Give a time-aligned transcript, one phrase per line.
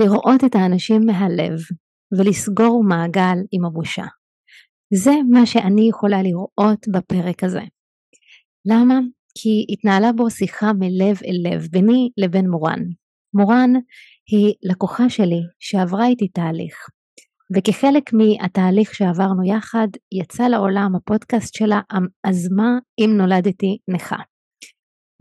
[0.00, 1.58] לראות את האנשים מהלב
[2.18, 4.04] ולסגור מעגל עם הבושה.
[4.94, 7.62] זה מה שאני יכולה לראות בפרק הזה.
[8.66, 8.98] למה?
[9.38, 12.80] כי התנהלה בו שיחה מלב אל לב ביני לבין מורן.
[13.34, 13.70] מורן
[14.30, 16.74] היא לקוחה שלי שעברה איתי תהליך
[17.56, 21.80] וכחלק מהתהליך שעברנו יחד יצא לעולם הפודקאסט שלה
[22.24, 24.16] אז מה אם נולדתי נכה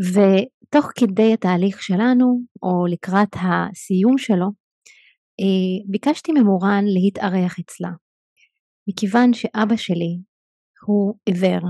[0.01, 4.64] ותוך כדי התהליך שלנו או לקראת הסיום שלו
[5.91, 7.89] ביקשתי ממורן להתארח אצלה
[8.89, 10.17] מכיוון שאבא שלי
[10.85, 11.61] הוא עיוור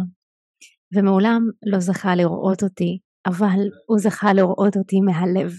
[0.95, 5.51] ומעולם לא זכה לראות אותי אבל הוא זכה לראות אותי מהלב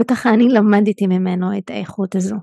[0.00, 2.36] וככה אני למדתי ממנו את האיכות הזו.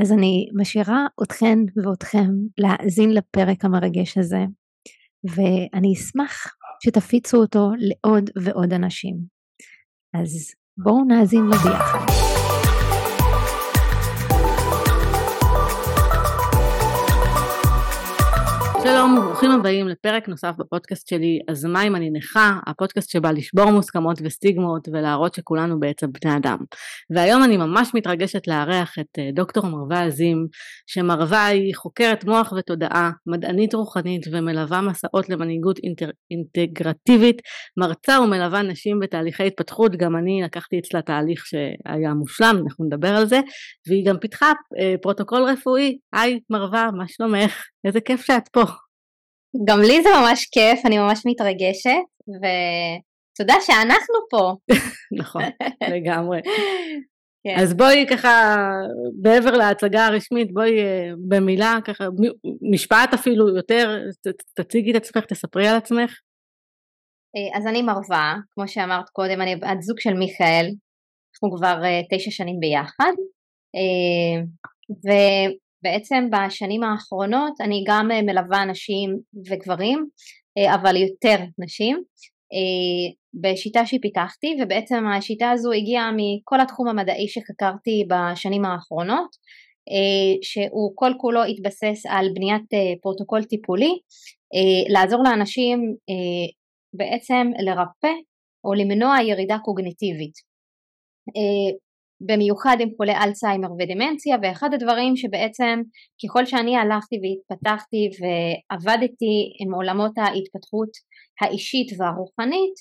[0.00, 4.44] אז אני משאירה אתכן ואתכם להאזין לפרק המרגש הזה
[5.24, 6.46] ואני אשמח
[6.84, 9.16] שתפיצו אותו לעוד ועוד אנשים.
[10.14, 12.41] אז בואו נאזין לו ביחד.
[18.84, 22.58] שלום וברוכים הבאים לפרק נוסף בפודקאסט שלי אז מה אם אני נכה?
[22.66, 26.58] הפודקאסט שבא לשבור מוסכמות וסטיגמות ולהראות שכולנו בעצם בני אדם.
[27.14, 30.46] והיום אני ממש מתרגשת לארח את אה, דוקטור מרווה עזים
[30.86, 37.42] שמרווה היא חוקרת מוח ותודעה מדענית רוחנית ומלווה מסעות למנהיגות אינטר, אינטגרטיבית
[37.76, 43.26] מרצה ומלווה נשים בתהליכי התפתחות גם אני לקחתי אצלה תהליך שהיה מושלם אנחנו נדבר על
[43.26, 43.40] זה
[43.88, 45.98] והיא גם פיתחה אה, פרוטוקול רפואי.
[46.12, 48.62] היי מרווה מה שלומך איזה כיף שאת פה
[49.64, 54.52] גם לי זה ממש כיף, אני ממש מתרגשת, ותודה שאנחנו פה.
[55.20, 55.42] נכון,
[55.94, 56.40] לגמרי.
[57.44, 57.56] כן.
[57.62, 58.56] אז בואי ככה,
[59.22, 62.04] מעבר להצגה הרשמית, בואי אה, במילה, ככה,
[62.72, 63.98] משפט אפילו יותר,
[64.54, 66.20] תציגי את עצמך, תספרי על עצמך.
[67.36, 70.66] אה, אז אני מרווה, כמו שאמרת קודם, אני בת זוג של מיכאל,
[71.34, 73.12] אנחנו כבר אה, תשע שנים ביחד,
[75.82, 79.18] בעצם בשנים האחרונות אני גם אה, מלווה נשים
[79.50, 80.06] וגברים,
[80.58, 82.02] אה, אבל יותר נשים,
[82.52, 83.12] אה,
[83.42, 89.36] בשיטה שפיתחתי, ובעצם השיטה הזו הגיעה מכל התחום המדעי שחקרתי בשנים האחרונות,
[90.42, 92.62] שהוא כל כולו התבסס על בניית
[93.02, 93.98] פרוטוקול טיפולי,
[94.88, 95.96] לעזור לאנשים
[96.94, 98.12] בעצם לרפא
[98.64, 100.34] או למנוע ירידה קוגניטיבית.
[102.26, 105.80] במיוחד עם חולי אלצהיימר ודמנציה ואחד הדברים שבעצם
[106.24, 110.90] ככל שאני הלכתי והתפתחתי ועבדתי עם עולמות ההתפתחות
[111.40, 112.74] האישית והרוחנית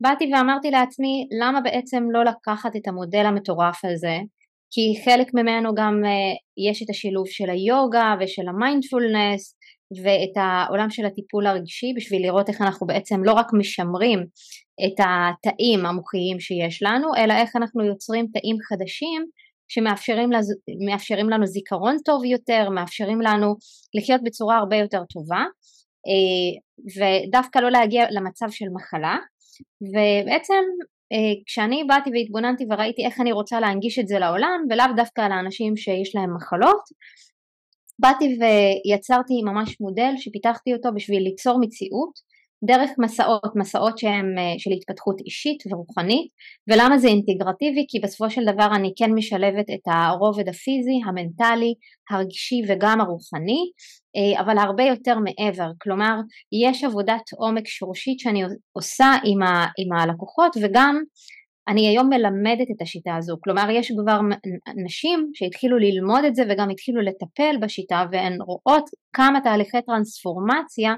[0.00, 4.18] באתי ואמרתי לעצמי למה בעצם לא לקחת את המודל המטורף הזה?
[4.72, 6.08] כי חלק ממנו גם uh,
[6.70, 9.56] יש את השילוב של היוגה ושל המיינדפולנס
[10.04, 14.18] ואת העולם של הטיפול הרגשי בשביל לראות איך אנחנו בעצם לא רק משמרים
[14.86, 19.26] את התאים המוחיים שיש לנו אלא איך אנחנו יוצרים תאים חדשים
[19.68, 20.30] שמאפשרים.
[21.30, 23.54] לנו זיכרון טוב יותר, מאפשרים לנו
[23.94, 25.44] לחיות בצורה הרבה יותר טובה
[26.08, 26.52] אה,
[26.96, 29.16] ודווקא לא להגיע למצב של מחלה
[29.82, 30.64] ובעצם
[31.12, 35.76] אה, כשאני באתי והתבוננתי וראיתי איך אני רוצה להנגיש את זה לעולם ולאו דווקא לאנשים
[35.76, 36.82] שיש להם מחלות
[38.00, 42.30] באתי ויצרתי ממש מודל שפיתחתי אותו בשביל ליצור מציאות
[42.64, 46.32] דרך מסעות, מסעות שהם אה, של התפתחות אישית ורוחנית
[46.68, 47.86] ולמה זה אינטגרטיבי?
[47.88, 51.74] כי בסופו של דבר אני כן משלבת את הרובד הפיזי, המנטלי,
[52.10, 53.70] הרגשי וגם הרוחני
[54.16, 56.14] אה, אבל הרבה יותר מעבר, כלומר
[56.64, 61.02] יש עבודת עומק שורשית שאני עושה עם, ה, עם הלקוחות וגם
[61.70, 64.20] אני היום מלמדת את השיטה הזו, כלומר יש כבר
[64.84, 70.90] נשים שהתחילו ללמוד את זה וגם התחילו לטפל בשיטה והן רואות כמה תהליכי טרנספורמציה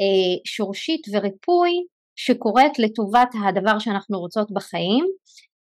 [0.00, 1.70] אה, שורשית וריפוי
[2.16, 5.04] שקורית לטובת הדבר שאנחנו רוצות בחיים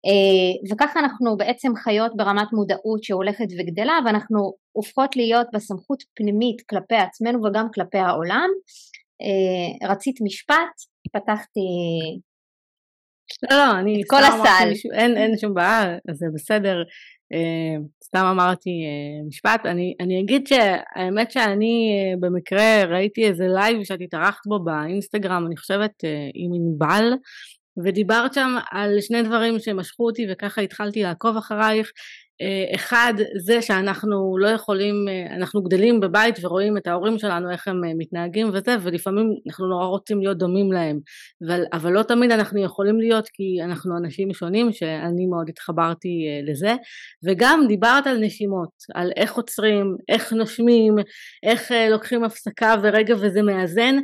[0.06, 6.96] אה, וככה אנחנו בעצם חיות ברמת מודעות שהולכת וגדלה ואנחנו הופכות להיות בסמכות פנימית כלפי
[6.96, 8.48] עצמנו וגם כלפי העולם.
[9.22, 10.74] אה, רצית משפט?
[11.12, 11.60] פתחתי
[13.50, 14.02] לא, לא, אני...
[14.06, 14.88] כל הסל.
[14.92, 16.82] אין, אין שום בעיה, זה בסדר.
[17.34, 23.84] אה, סתם אמרתי אה, משפט, אני, אני אגיד שהאמת שאני אה, במקרה ראיתי איזה live
[23.84, 27.12] שאת התארחת בו באינסטגרם, אני חושבת אה, עם ענבל,
[27.84, 31.90] ודיברת שם על שני דברים שמשכו אותי וככה התחלתי לעקוב אחרייך.
[32.42, 33.14] אה, אחד
[33.44, 37.90] זה שאנחנו לא יכולים, אה, אנחנו גדלים בבית ורואים את ההורים שלנו איך הם אה,
[37.98, 41.00] מתנהגים וזה ולפעמים אנחנו נורא רוצים להיות דומים להם.
[41.46, 46.74] אבל, אבל לא תמיד אנחנו יכולים להיות כי אנחנו אנשים שונים שאני מאוד התחברתי לזה.
[47.24, 50.94] וגם דיברת על נשימות, על איך עוצרים, איך נושמים,
[51.42, 53.96] איך לוקחים הפסקה ורגע וזה מאזן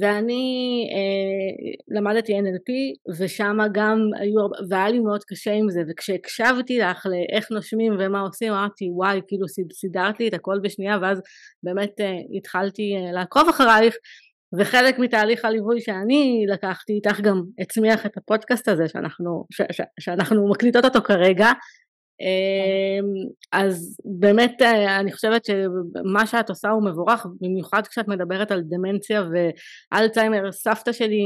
[0.00, 2.72] ואני אה, למדתי NLP
[3.18, 8.52] ושם גם היו, והיה לי מאוד קשה עם זה וכשהקשבתי לך לאיך נושמים ומה עושים
[8.52, 11.20] אמרתי וואי כאילו סידרת לי את הכל בשנייה ואז
[11.62, 13.94] באמת אה, התחלתי אה, לעקוב אחרייך
[14.58, 20.50] וחלק מתהליך הליווי שאני לקחתי איתך גם הצמיח את הפודקאסט הזה שאנחנו, ש, ש, שאנחנו
[20.50, 21.52] מקליטות אותו כרגע
[23.52, 29.22] אז באמת אה, אני חושבת שמה שאת עושה הוא מבורך במיוחד כשאת מדברת על דמנציה
[29.92, 30.52] ואלצהיימר.
[30.52, 31.22] סבתא שלי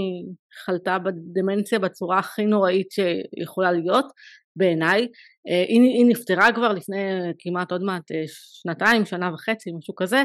[0.64, 4.06] חלתה בדמנציה בצורה הכי נוראית שיכולה להיות
[4.56, 5.08] בעיניי.
[5.48, 6.96] אה, היא, היא נפטרה כבר לפני
[7.38, 8.24] כמעט עוד מעט אה,
[8.62, 10.22] שנתיים שנה וחצי משהו כזה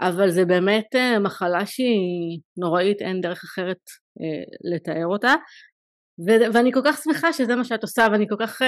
[0.00, 3.78] אבל זה באמת מחלה שהיא נוראית אין דרך אחרת
[4.64, 5.34] לתאר אותה
[6.18, 8.66] ו- ואני כל כך שמחה שזה מה שאת עושה ואני כל כך uh,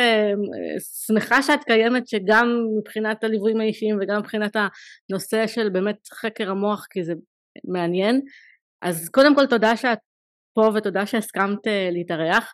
[1.07, 2.49] שמחה שאת קיימת שגם
[2.79, 7.13] מבחינת הליוויים האישיים וגם מבחינת הנושא של באמת חקר המוח כי זה
[7.65, 8.21] מעניין.
[8.83, 9.99] אז קודם כל תודה שאת
[10.55, 12.53] פה ותודה שהסכמת uh, להתארח.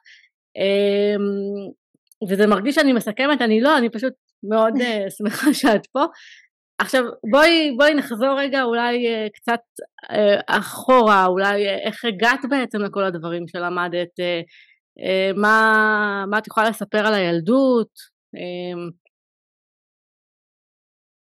[0.58, 1.72] um,
[2.28, 4.12] וזה מרגיש שאני מסכמת אני לא אני פשוט
[4.50, 6.04] מאוד uh, שמחה שאת פה.
[6.78, 9.60] עכשיו בואי בואי נחזור רגע אולי uh, קצת
[10.10, 14.44] uh, אחורה אולי uh, איך הגעת בעצם לכל הדברים שלמדת uh,
[15.36, 17.90] מה, מה את יכולה לספר על הילדות?
[18.36, 18.90] אה,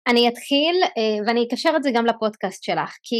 [0.08, 3.16] אני אתחיל אה, ואני אקשר את זה גם לפודקאסט שלך כי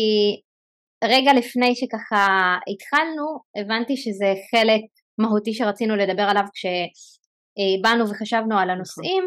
[1.05, 4.81] רגע לפני שככה התחלנו הבנתי שזה חלק
[5.19, 9.25] מהותי שרצינו לדבר עליו כשבאנו וחשבנו על הנושאים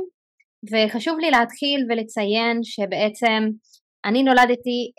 [0.71, 3.43] וחשוב לי להתחיל ולציין שבעצם
[4.05, 4.91] אני נולדתי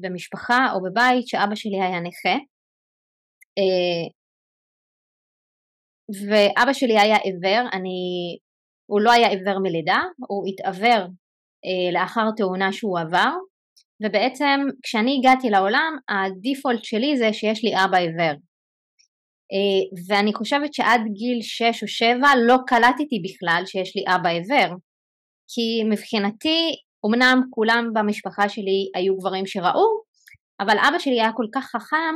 [0.00, 2.38] במשפחה או בבית שאבא שלי היה נכה
[6.28, 7.98] ואבא שלי היה עיוור, אני,
[8.90, 11.00] הוא לא היה עיוור מלידה, הוא התעוור
[11.64, 13.32] אה, לאחר תאונה שהוא עבר,
[14.02, 18.36] ובעצם כשאני הגעתי לעולם הדיפולט שלי זה שיש לי אבא עיוור.
[19.52, 24.76] אה, ואני חושבת שעד גיל 6 או 7 לא קלטתי בכלל שיש לי אבא עיוור,
[25.48, 26.74] כי מבחינתי
[27.06, 30.02] אמנם כולם במשפחה שלי היו גברים שראו,
[30.60, 32.14] אבל אבא שלי היה כל כך חכם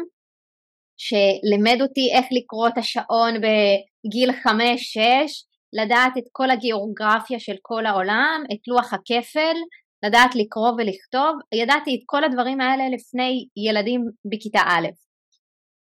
[1.03, 4.37] שלימד אותי איך לקרוא את השעון בגיל 5-6,
[5.73, 9.57] לדעת את כל הגיאוגרפיה של כל העולם, את לוח הכפל,
[10.05, 14.01] לדעת לקרוא ולכתוב, ידעתי את כל הדברים האלה לפני ילדים
[14.31, 14.89] בכיתה א'.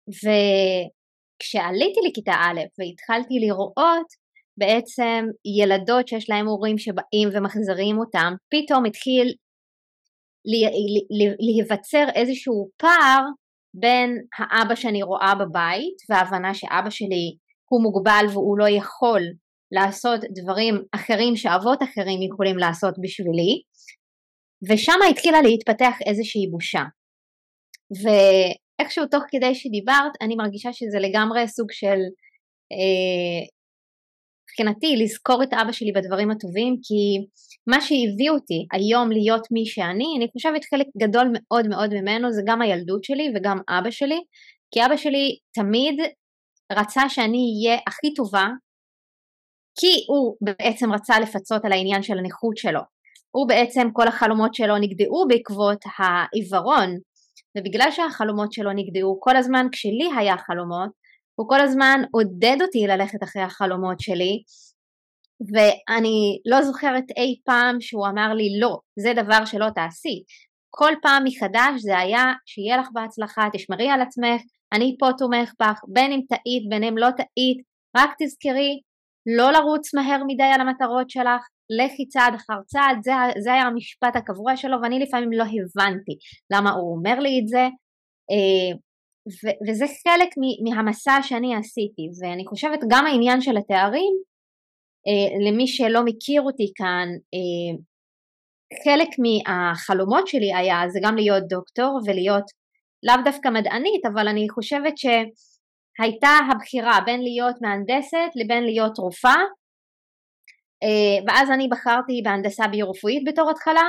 [0.09, 4.07] וכשעליתי לכיתה א' והתחלתי לראות
[4.57, 5.25] בעצם
[5.59, 9.35] ילדות שיש להם הורים שבאים ומחזירים אותם, פתאום התחיל
[11.41, 13.21] להיווצר איזשהו פער
[13.75, 17.37] בין האבא שאני רואה בבית וההבנה שאבא שלי
[17.71, 19.21] הוא מוגבל והוא לא יכול
[19.73, 23.63] לעשות דברים אחרים שאבות אחרים יכולים לעשות בשבילי
[24.69, 26.85] ושם התחילה להתפתח איזושהי בושה.
[28.03, 32.01] ואיכשהו תוך כדי שדיברת אני מרגישה שזה לגמרי סוג של
[32.73, 33.43] אה,
[34.51, 37.27] מבחינתי לזכור את אבא שלי בדברים הטובים כי
[37.67, 42.43] מה שהביא אותי היום להיות מי שאני, אני חושבת חלק גדול מאוד מאוד ממנו זה
[42.47, 44.21] גם הילדות שלי וגם אבא שלי,
[44.71, 46.01] כי אבא שלי תמיד
[46.73, 48.47] רצה שאני אהיה הכי טובה,
[49.81, 52.81] כי הוא בעצם רצה לפצות על העניין של הנכות שלו.
[53.31, 56.91] הוא בעצם כל החלומות שלו נגדעו בעקבות העיוורון,
[57.59, 60.91] ובגלל שהחלומות שלו נגדעו כל הזמן כשלי היה חלומות,
[61.41, 64.43] הוא כל הזמן עודד אותי ללכת אחרי החלומות שלי,
[65.53, 70.23] ואני לא זוכרת אי פעם שהוא אמר לי לא, זה דבר שלא תעשי.
[70.71, 75.81] כל פעם מחדש זה היה שיהיה לך בהצלחה, תשמרי על עצמך, אני פה תומך בך,
[75.89, 77.59] בין אם טעית בין אם לא טעית,
[77.97, 78.81] רק תזכרי
[79.39, 81.43] לא לרוץ מהר מדי על המטרות שלך,
[81.79, 86.13] לכי צעד אחר צעד, זה, זה היה המשפט הקבוע שלו ואני לפעמים לא הבנתי
[86.53, 87.65] למה הוא אומר לי את זה
[88.31, 88.90] אה,
[89.45, 90.29] ו- וזה חלק
[90.65, 94.15] מהמסע שאני עשיתי ואני חושבת גם העניין של התארים
[95.07, 97.77] אה, למי שלא מכיר אותי כאן אה,
[98.85, 102.45] חלק מהחלומות שלי היה זה גם להיות דוקטור ולהיות
[103.03, 109.43] לאו דווקא מדענית אבל אני חושבת שהייתה הבחירה בין להיות מהנדסת לבין להיות רופאה.
[110.83, 113.89] אה, ואז אני בחרתי בהנדסה ביו-רפואית בתור התחלה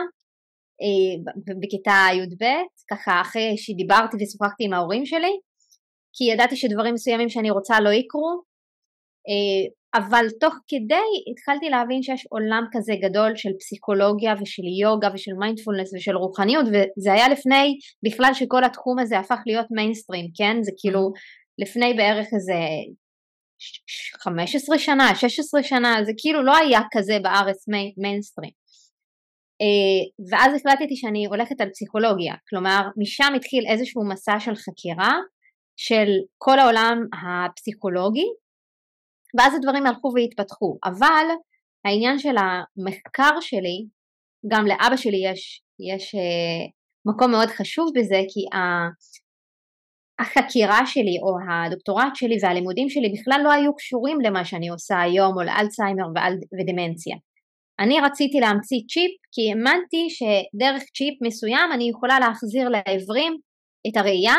[1.61, 2.45] בכיתה י"ב,
[2.89, 5.39] ככה אחרי שדיברתי ושוחחתי עם ההורים שלי,
[6.13, 8.41] כי ידעתי שדברים מסוימים שאני רוצה לא יקרו,
[9.27, 15.33] אה, אבל תוך כדי התחלתי להבין שיש עולם כזה גדול של פסיכולוגיה ושל יוגה ושל
[15.33, 20.57] מיינדפולנס ושל רוחניות וזה היה לפני בכלל שכל התחום הזה הפך להיות מיינסטרים, כן?
[20.63, 21.11] זה כאילו
[21.57, 22.53] לפני בערך איזה
[24.23, 27.65] 15 שנה, 16 שנה, זה כאילו לא היה כזה בארץ
[27.97, 28.60] מיינסטרים.
[29.61, 35.13] אה, ואז החלטתי שאני הולכת על פסיכולוגיה, כלומר משם התחיל איזשהו מסע של חקירה
[35.77, 38.27] של כל העולם הפסיכולוגי,
[39.37, 41.25] ואז הדברים הלכו והתפתחו, אבל
[41.85, 43.85] העניין של המחקר שלי,
[44.51, 46.65] גם לאבא שלי יש, יש אה,
[47.05, 48.41] מקום מאוד חשוב בזה, כי
[50.19, 55.33] החקירה שלי או הדוקטורט שלי והלימודים שלי בכלל לא היו קשורים למה שאני עושה היום
[55.37, 56.07] או לאלצהיימר
[56.59, 57.15] ודמנציה.
[57.81, 63.37] אני רציתי להמציא צ'יפ כי האמנתי שדרך צ'יפ מסוים אני יכולה להחזיר לעברים
[63.87, 64.35] את הראייה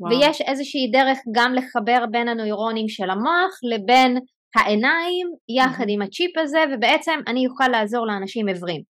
[0.00, 0.12] וואו.
[0.12, 4.18] ויש איזושהי דרך גם לחבר בין הנוירונים של המוח לבין
[4.56, 5.26] העיניים
[5.58, 5.84] יחד.
[5.88, 8.82] עם הצ'יפ הזה ובעצם אני אוכל לעזור לאנשים עיוורים.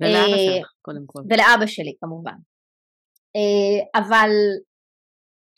[0.00, 1.20] ולאבא אה, שלך קודם כל.
[1.30, 2.38] ולאבא שלי כמובן.
[3.36, 4.30] אה, אבל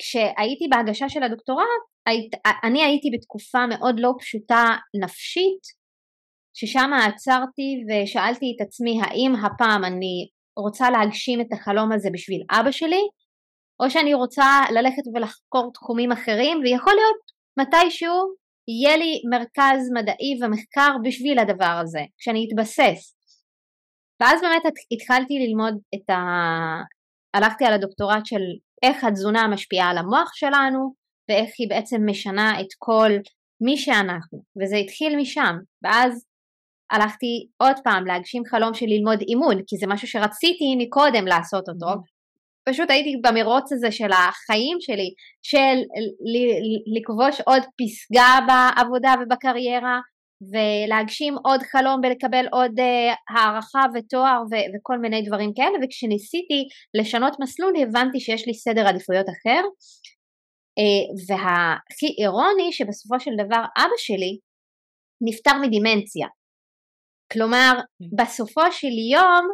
[0.03, 1.83] כשהייתי בהגשה של הדוקטורט,
[2.65, 4.65] אני הייתי בתקופה מאוד לא פשוטה
[5.05, 5.80] נפשית,
[6.61, 12.71] ששם עצרתי ושאלתי את עצמי האם הפעם אני רוצה להגשים את החלום הזה בשביל אבא
[12.71, 13.03] שלי,
[13.83, 17.21] או שאני רוצה ללכת ולחקור תחומים אחרים, ויכול להיות
[17.59, 18.15] מתישהו
[18.69, 23.15] יהיה לי מרכז מדעי ומחקר בשביל הדבר הזה, כשאני אתבסס.
[24.21, 24.63] ואז באמת
[24.93, 26.17] התחלתי ללמוד את ה...
[27.35, 28.41] הלכתי על הדוקטורט של
[28.83, 30.95] איך התזונה משפיעה על המוח שלנו
[31.29, 33.11] ואיך היא בעצם משנה את כל
[33.61, 36.25] מי שאנחנו וזה התחיל משם ואז
[36.91, 42.03] הלכתי עוד פעם להגשים חלום של ללמוד אימון כי זה משהו שרציתי מקודם לעשות אותו.
[42.69, 45.11] פשוט הייתי במרוץ הזה של החיים שלי
[45.43, 45.77] של
[46.97, 50.01] לכבוש עוד פסגה בעבודה ובקריירה
[50.53, 52.83] ולהגשים עוד חלום ולקבל עוד uh,
[53.31, 55.79] הערכה ותואר ו- וכל מיני דברים כאלה.
[55.83, 56.61] וכשניסיתי
[57.01, 59.63] לשנות מסלול הבנתי שיש לי סדר עדיפויות אחר.
[60.81, 64.39] uh, והכי אירוני שבסופו של דבר אבא שלי
[65.29, 66.27] נפטר מדימנציה
[67.33, 67.73] כלומר
[68.17, 69.49] בסופו של יום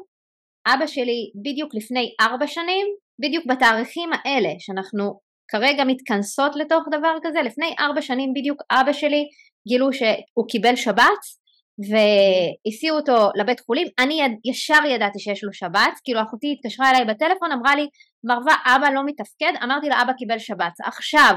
[0.66, 2.86] אבא שלי בדיוק לפני ארבע שנים
[3.20, 9.24] בדיוק בתאריכים האלה שאנחנו כרגע מתכנסות לתוך דבר כזה לפני ארבע שנים בדיוק אבא שלי
[9.68, 11.38] גילו שהוא קיבל שבץ
[11.78, 17.52] והסיעו אותו לבית חולים, אני ישר ידעתי שיש לו שבץ, כאילו אחותי התקשרה אליי בטלפון,
[17.52, 17.88] אמרה לי,
[18.24, 21.34] מרווה אבא לא מתפקד, אמרתי לה אבא קיבל שבץ, עכשיו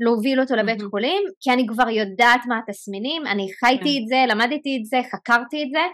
[0.00, 0.90] להוביל אותו לבית mm-hmm.
[0.90, 4.02] חולים, כי אני כבר יודעת מה התסמינים, אני חייתי mm-hmm.
[4.02, 5.84] את זה, למדתי את זה, חקרתי את זה,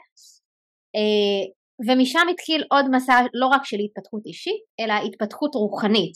[0.97, 1.43] אה,
[1.87, 6.13] ומשם התחיל עוד מסע לא רק של התפתחות אישית, אלא התפתחות רוחנית.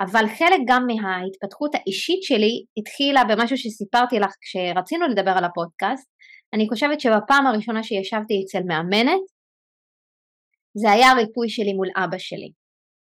[0.00, 6.08] אבל חלק גם מההתפתחות האישית שלי התחילה במשהו שסיפרתי לך כשרצינו לדבר על הפודקאסט.
[6.54, 9.20] אני חושבת שבפעם הראשונה שישבתי אצל מאמנת,
[10.74, 12.50] זה היה הריפוי שלי מול אבא שלי.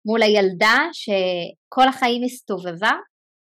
[0.06, 2.92] מול הילדה שכל החיים הסתובבה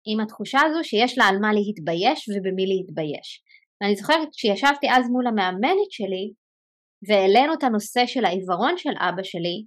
[0.08, 3.44] עם התחושה הזו שיש לה על מה להתבייש ובמי להתבייש.
[3.82, 6.26] ואני זוכרת כשישבתי אז מול המאמנת שלי
[7.08, 9.66] והעלינו את הנושא של העיוורון של אבא שלי,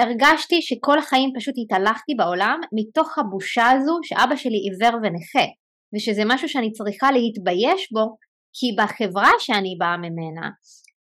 [0.00, 5.46] הרגשתי שכל החיים פשוט התהלכתי בעולם מתוך הבושה הזו שאבא שלי עיוור ונכה
[5.94, 8.16] ושזה משהו שאני צריכה להתבייש בו
[8.56, 10.50] כי בחברה שאני באה ממנה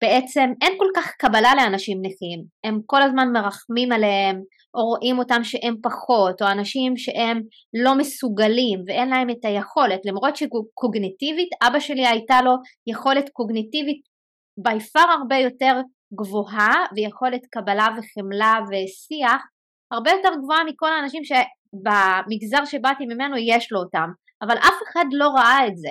[0.03, 4.37] בעצם אין כל כך קבלה לאנשים נכים, הם כל הזמן מרחמים עליהם
[4.75, 7.41] או רואים אותם שהם פחות או אנשים שהם
[7.85, 12.53] לא מסוגלים ואין להם את היכולת למרות שקוגניטיבית אבא שלי הייתה לו
[12.87, 14.01] יכולת קוגניטיבית
[14.65, 15.81] בי פאר הרבה יותר
[16.21, 19.43] גבוהה ויכולת קבלה וחמלה ושיח
[19.93, 24.09] הרבה יותר גבוהה מכל האנשים שבמגזר שבאתי ממנו יש לו אותם,
[24.43, 25.91] אבל אף אחד לא ראה את זה.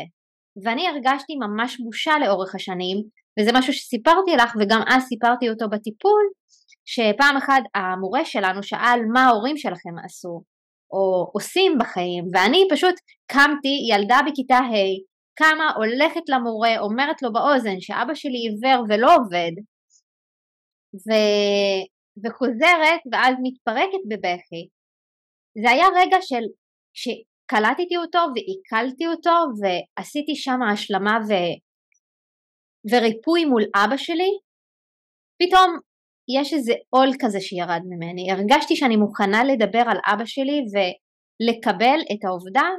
[0.64, 2.98] ואני הרגשתי ממש בושה לאורך השנים,
[3.40, 6.24] וזה משהו שסיפרתי לך וגם אז סיפרתי אותו בטיפול,
[6.86, 10.44] שפעם אחת המורה שלנו שאל מה ההורים שלכם עשו,
[10.92, 12.96] או עושים בחיים, ואני פשוט
[13.32, 19.54] קמתי, ילדה בכיתה ה', קמה, הולכת למורה, אומרת לו באוזן שאבא שלי עיוור ולא עובד,
[20.96, 21.10] ו...
[22.24, 24.64] וחוזרת ואז מתפרקת בבכי.
[25.64, 26.44] זה היה רגע של
[26.94, 31.34] שקלטתי אותו ועיכלתי אותו ועשיתי שם השלמה ו...
[32.92, 34.32] וריפוי מול אבא שלי,
[35.42, 35.80] פתאום
[36.40, 38.32] יש איזה עול כזה שירד ממני.
[38.32, 42.70] הרגשתי שאני מוכנה לדבר על אבא שלי ולקבל את העובדה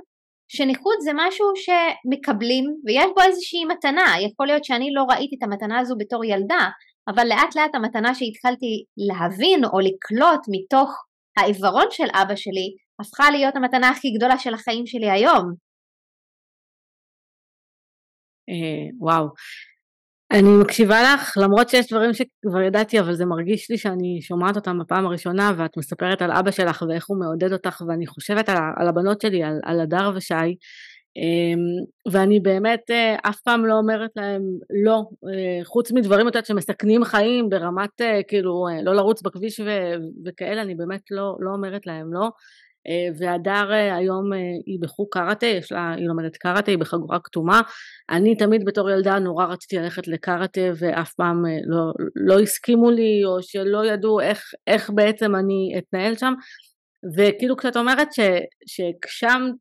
[0.48, 4.14] שנכות זה משהו שמקבלים ויש בו איזושהי מתנה.
[4.26, 6.68] יכול להיות שאני לא ראיתי את המתנה הזו בתור ילדה,
[7.08, 10.90] אבל לאט לאט המתנה שהתחלתי להבין או לקלוט מתוך
[11.38, 15.54] העיוורון של אבא שלי הפכה להיות המתנה הכי גדולה של החיים שלי היום.
[18.48, 19.26] אה, וואו,
[20.32, 24.78] אני מקשיבה לך למרות שיש דברים שכבר ידעתי אבל זה מרגיש לי שאני שומעת אותם
[24.78, 28.88] בפעם הראשונה ואת מספרת על אבא שלך ואיך הוא מעודד אותך ואני חושבת על, על
[28.88, 30.54] הבנות שלי, על, על הדר ושי
[31.16, 34.42] אמ, ואני באמת אה, אף פעם לא אומרת להם
[34.84, 39.60] לא, אה, חוץ מדברים יותר שמסכנים חיים ברמת אה, כאילו לא לרוץ בכביש
[40.24, 42.30] וכאלה, אני באמת לא, לא אומרת להם לא.
[43.18, 44.32] והדר היום
[44.66, 47.60] היא בחוג קראטה, יש לה, היא לומדת קראטה, היא בחגורה כתומה.
[48.10, 53.42] אני תמיד בתור ילדה נורא רציתי ללכת לקראטה ואף פעם לא, לא הסכימו לי או
[53.42, 56.32] שלא ידעו איך, איך בעצם אני אתנהל שם.
[57.16, 58.08] וכאילו כשאת אומרת
[58.66, 59.54] שהגשמת,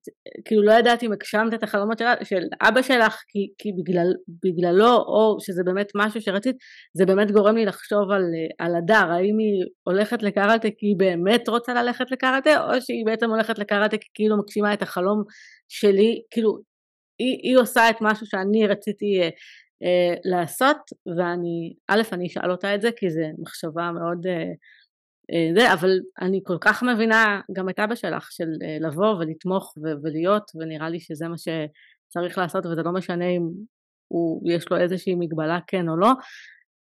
[0.45, 4.07] כאילו לא ידעתי אם הגשמת את החלומות של, של אבא שלך כי, כי בגלל,
[4.43, 6.55] בגללו או שזה באמת משהו שרצית,
[6.93, 8.23] זה באמת גורם לי לחשוב על,
[8.59, 13.29] על הדר, האם היא הולכת לקראטה כי היא באמת רוצה ללכת לקראטה או שהיא בעצם
[13.29, 15.23] הולכת לקראטה כי כאילו מגשימה את החלום
[15.69, 16.57] שלי, כאילו
[17.19, 19.29] היא, היא עושה את משהו שאני רציתי אה,
[19.83, 20.77] אה, לעשות
[21.17, 24.51] ואני, א' אני אשאל אותה את זה כי זה מחשבה מאוד אה, אה,
[25.57, 25.89] זה, אבל
[26.21, 30.99] אני כל כך מבינה גם את אבא שלך של אה, לבוא ולתמוך ולהיות ונראה לי
[30.99, 33.41] שזה מה שצריך לעשות וזה לא משנה אם
[34.07, 36.11] הוא, יש לו איזושהי מגבלה כן או לא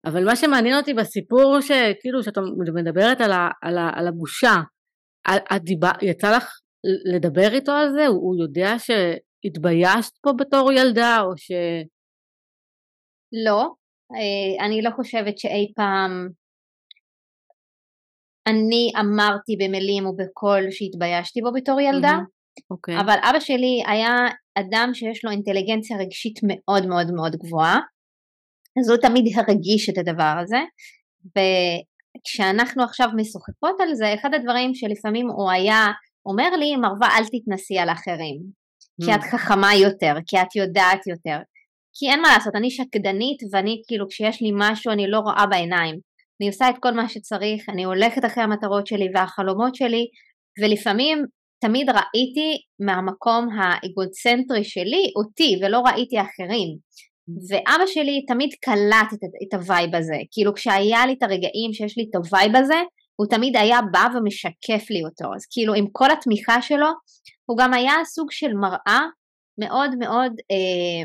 [0.05, 2.39] אבל מה שמעניין אותי בסיפור שכאילו שאת
[2.75, 4.55] מדברת על, ה, על, ה, על הבושה
[5.29, 6.61] את דיבר, יצא לך
[7.15, 8.07] לדבר איתו על זה?
[8.07, 11.51] הוא יודע שהתביישת פה בתור ילדה או ש...
[13.45, 13.71] לא,
[14.15, 16.29] אה, אני לא חושבת שאי פעם
[18.47, 22.75] אני אמרתי במילים ובקול שהתביישתי בו בתור ילדה, mm-hmm.
[22.75, 23.01] okay.
[23.01, 24.17] אבל אבא שלי היה
[24.59, 27.79] אדם שיש לו אינטליגנציה רגשית מאוד מאוד מאוד גבוהה,
[28.81, 30.61] אז הוא תמיד הרגיש את הדבר הזה,
[31.27, 35.87] וכשאנחנו עכשיו משוחחות על זה, אחד הדברים שלפעמים הוא היה
[36.27, 39.05] אומר לי, מרווה אל תתנסי על אחרים, mm-hmm.
[39.05, 41.39] כי את חכמה יותר, כי את יודעת יותר,
[41.95, 46.12] כי אין מה לעשות, אני שקדנית ואני כאילו כשיש לי משהו אני לא רואה בעיניים.
[46.43, 50.07] אני עושה את כל מה שצריך, אני הולכת אחרי המטרות שלי והחלומות שלי,
[50.63, 51.25] ולפעמים
[51.65, 56.69] תמיד ראיתי מהמקום האגוצנטרי שלי אותי ולא ראיתי אחרים.
[57.49, 59.19] ואבא שלי תמיד קלט את,
[59.49, 62.81] את ה vibe הזה, כאילו כשהיה לי את הרגעים שיש לי את ה vibe הזה,
[63.17, 66.89] הוא תמיד היה בא ומשקף לי אותו, אז כאילו עם כל התמיכה שלו,
[67.47, 69.01] הוא גם היה סוג של מראה
[69.59, 71.03] מאוד מאוד אה,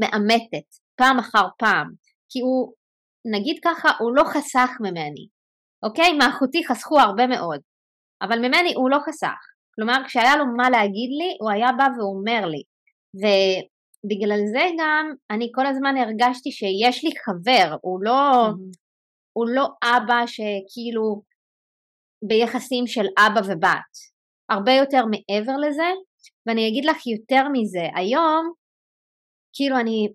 [0.00, 1.86] מעמתת, פעם אחר פעם,
[2.30, 2.72] כי הוא
[3.34, 5.26] נגיד ככה, הוא לא חסך ממני,
[5.82, 6.12] אוקיי?
[6.12, 7.60] מאחותי חסכו הרבה מאוד,
[8.22, 9.40] אבל ממני הוא לא חסך.
[9.74, 12.62] כלומר, כשהיה לו מה להגיד לי, הוא היה בא ואומר לי.
[13.20, 18.76] ובגלל זה גם אני כל הזמן הרגשתי שיש לי חבר, הוא לא, mm-hmm.
[19.32, 21.22] הוא לא אבא שכאילו
[22.28, 23.92] ביחסים של אבא ובת,
[24.50, 25.90] הרבה יותר מעבר לזה,
[26.46, 28.52] ואני אגיד לך יותר מזה, היום
[29.56, 30.08] כאילו אני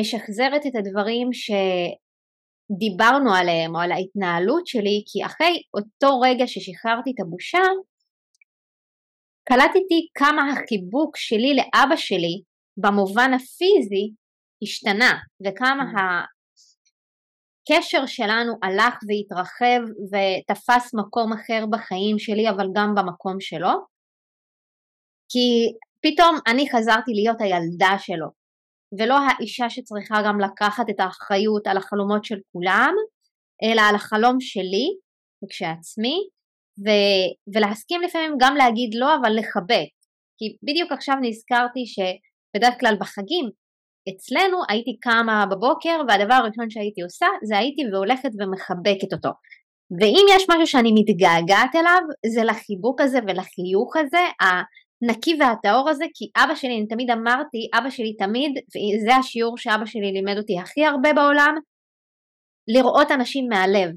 [0.00, 1.50] משחזרת את הדברים ש...
[2.78, 7.62] דיברנו עליהם או על ההתנהלות שלי, כי אחרי אותו רגע ששחררתי את הבושה,
[9.48, 12.42] קלטתי כמה החיבוק שלי לאבא שלי
[12.76, 14.12] במובן הפיזי
[14.62, 15.12] השתנה,
[15.46, 16.00] וכמה mm.
[17.70, 19.80] הקשר שלנו הלך והתרחב
[20.10, 23.70] ותפס מקום אחר בחיים שלי, אבל גם במקום שלו.
[25.28, 28.39] כי פתאום אני חזרתי להיות הילדה שלו,
[28.98, 32.94] ולא האישה שצריכה גם לקחת את האחריות על החלומות של כולם,
[33.62, 34.86] אלא על החלום שלי
[35.44, 36.18] וכשעצמי,
[36.84, 39.90] ו- ולהסכים לפעמים גם להגיד לא, אבל לחבק.
[40.38, 43.46] כי בדיוק עכשיו נזכרתי שבדרך כלל בחגים
[44.08, 49.30] אצלנו הייתי קמה בבוקר והדבר הראשון שהייתי עושה זה הייתי והולכת ומחבקת אותו.
[50.00, 52.02] ואם יש משהו שאני מתגעגעת אליו
[52.34, 54.24] זה לחיבוק הזה ולחיוך הזה
[55.02, 59.86] הנקי והטהור הזה, כי אבא שלי, אני תמיד אמרתי, אבא שלי תמיד, וזה השיעור שאבא
[59.86, 61.54] שלי לימד אותי הכי הרבה בעולם,
[62.68, 63.90] לראות אנשים מהלב,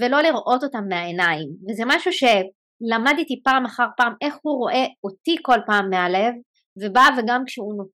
[0.00, 1.48] ולא לראות אותם מהעיניים.
[1.68, 6.34] וזה משהו שלמדתי פעם אחר פעם, איך הוא רואה אותי כל פעם מהלב,
[6.82, 7.84] ובא וגם כשהוא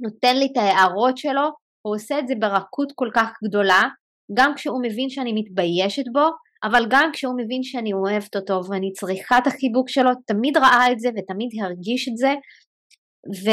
[0.00, 1.48] נותן לי את ההערות שלו,
[1.82, 3.82] הוא עושה את זה ברכות כל כך גדולה,
[4.36, 6.28] גם כשהוא מבין שאני מתביישת בו,
[6.66, 11.00] אבל גם כשהוא מבין שאני אוהבת אותו ואני צריכה את החיבוק שלו, תמיד ראה את
[11.00, 12.32] זה ותמיד הרגיש את זה.
[13.44, 13.50] ו...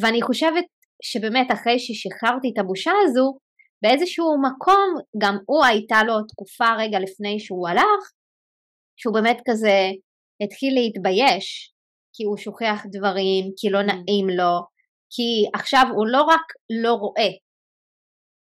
[0.00, 0.64] ואני חושבת
[1.02, 3.38] שבאמת אחרי ששחררתי את הבושה הזו,
[3.82, 8.02] באיזשהו מקום גם הוא הייתה לו תקופה רגע לפני שהוא הלך,
[8.96, 9.90] שהוא באמת כזה
[10.44, 11.72] התחיל להתבייש,
[12.14, 13.82] כי הוא שוכח דברים, כי לא mm.
[13.82, 14.54] נעים לו,
[15.10, 16.46] כי עכשיו הוא לא רק
[16.82, 17.30] לא רואה,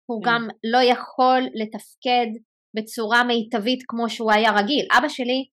[0.07, 0.27] הוא mm.
[0.29, 2.31] גם לא יכול לתפקד
[2.77, 4.87] בצורה מיטבית כמו שהוא היה רגיל.
[4.99, 5.45] אבא שלי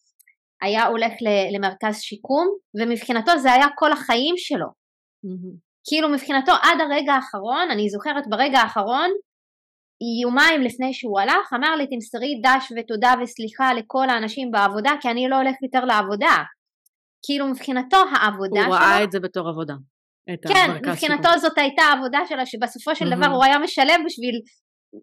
[0.61, 1.11] היה הולך
[1.55, 2.47] למרכז שיקום
[2.79, 4.67] ומבחינתו זה היה כל החיים שלו.
[4.67, 5.67] Mm-hmm.
[5.87, 9.09] כאילו מבחינתו עד הרגע האחרון, אני זוכרת ברגע האחרון,
[10.21, 15.27] יומיים לפני שהוא הלך, אמר לי תמסרי דש ותודה וסליחה לכל האנשים בעבודה כי אני
[15.29, 16.35] לא הולך יותר לעבודה.
[17.25, 18.65] כאילו מבחינתו העבודה שלו...
[18.65, 19.73] הוא ראה את זה בתור עבודה.
[20.47, 21.37] כן, מבחינתו שיקום.
[21.37, 23.17] זאת הייתה העבודה שלו, שבסופו של mm-hmm.
[23.17, 24.35] דבר הוא היה משלם בשביל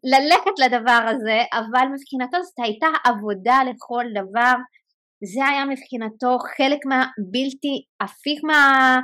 [0.05, 4.55] ללכת לדבר הזה, אבל מבחינתו זאת הייתה עבודה לכל דבר.
[5.33, 8.97] זה היה מבחינתו חלק מהבלתי הפיך מה,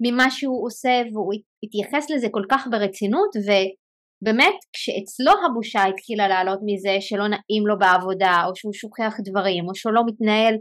[0.00, 1.32] ממה שהוא עושה, והוא
[1.64, 8.44] התייחס לזה כל כך ברצינות, ובאמת כשאצלו הבושה התחילה לעלות מזה שלא נעים לו בעבודה,
[8.46, 10.54] או שהוא שוכח דברים, או שהוא לא מתנהל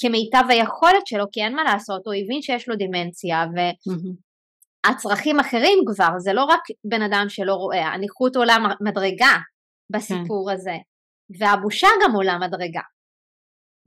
[0.00, 3.46] כמיטב היכולת שלו, כי אין מה לעשות, הוא הבין שיש לו דימנציה,
[4.84, 9.36] והצרכים אחרים כבר, זה לא רק בן אדם שלא רואה, הנכות עולה מדרגה
[9.92, 10.54] בסיפור כן.
[10.54, 10.76] הזה,
[11.38, 12.80] והבושה גם עולה מדרגה.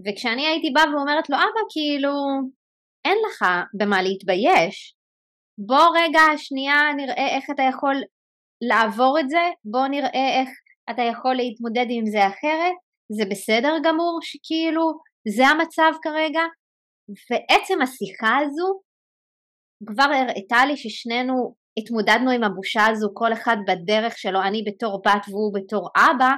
[0.06, 2.14] וכשאני הייתי באה ואומרת לו, אבא, כאילו,
[3.06, 3.46] אין לך
[3.80, 4.96] במה להתבייש,
[5.68, 7.96] בוא רגע שנייה נראה איך אתה יכול
[8.70, 10.50] לעבור את זה, בוא נראה איך
[10.90, 12.76] אתה יכול להתמודד עם זה אחרת,
[13.12, 14.92] זה בסדר גמור שכאילו
[15.36, 16.44] זה המצב כרגע,
[17.30, 18.87] ועצם השיחה הזו
[19.86, 25.26] כבר הראתה לי ששנינו התמודדנו עם הבושה הזו כל אחד בדרך שלו, אני בתור בת
[25.30, 26.32] והוא בתור אבא,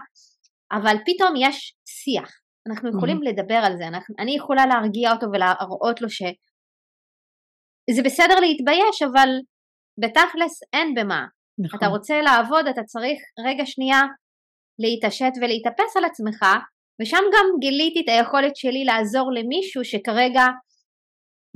[0.71, 2.29] אבל פתאום יש שיח,
[2.69, 3.29] אנחנו יכולים mm-hmm.
[3.29, 9.29] לדבר על זה, אנחנו, אני יכולה להרגיע אותו ולהראות לו שזה בסדר להתבייש, אבל
[10.01, 11.25] בתכלס אין במה.
[11.59, 11.77] נכון.
[11.77, 14.01] אתה רוצה לעבוד, אתה צריך רגע שנייה
[14.79, 16.45] להתעשת ולהתאפס על עצמך,
[17.01, 20.45] ושם גם גיליתי את היכולת שלי לעזור למישהו שכרגע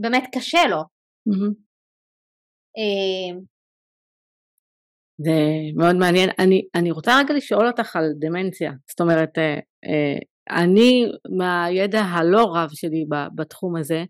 [0.02, 0.82] באמת קשה לו.
[1.30, 1.54] Mm-hmm.
[5.18, 5.32] זה
[5.76, 6.30] מאוד מעניין.
[6.40, 8.72] אני, אני רוצה רגע לשאול אותך על דמנציה.
[8.90, 11.06] זאת אומרת, אה, אה, אני,
[11.38, 13.06] מהידע הלא רב שלי
[13.36, 14.04] בתחום הזה,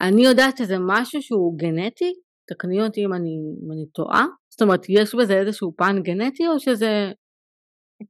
[0.00, 2.12] אני יודעת שזה משהו שהוא גנטי,
[2.48, 3.30] תקני אותי אם אני,
[3.64, 7.12] אם אני טועה, זאת אומרת יש בזה איזשהו פן גנטי או שזה...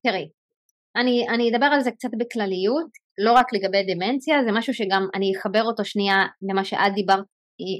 [0.02, 0.28] תראי,
[0.96, 2.90] אני, אני אדבר על זה קצת בכלליות,
[3.24, 6.16] לא רק לגבי דמנציה, זה משהו שגם אני אחבר אותו שנייה
[6.50, 7.24] למה שאת דיברת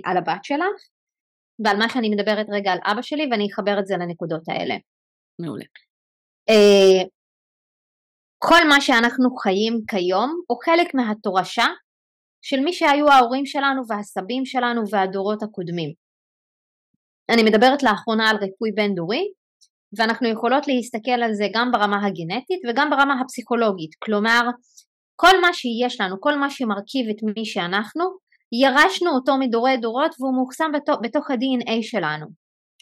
[0.04, 0.80] על הבת שלך,
[1.64, 4.74] ועל מה שאני מדברת רגע על אבא שלי, ואני אחבר את זה לנקודות האלה.
[5.38, 5.64] מעולה.
[6.50, 7.08] Uh,
[8.38, 11.66] כל מה שאנחנו חיים כיום הוא חלק מהתורשה
[12.42, 15.92] של מי שהיו ההורים שלנו והסבים שלנו והדורות הקודמים.
[17.30, 19.24] אני מדברת לאחרונה על ריפוי בין דורי,
[19.98, 24.40] ואנחנו יכולות להסתכל על זה גם ברמה הגנטית וגם ברמה הפסיכולוגית, כלומר
[25.16, 28.04] כל מה שיש לנו, כל מה שמרכיב את מי שאנחנו,
[28.52, 32.26] ירשנו אותו מדורי דורות והוא מאוחסם בתוך, בתוך ה-DNA שלנו.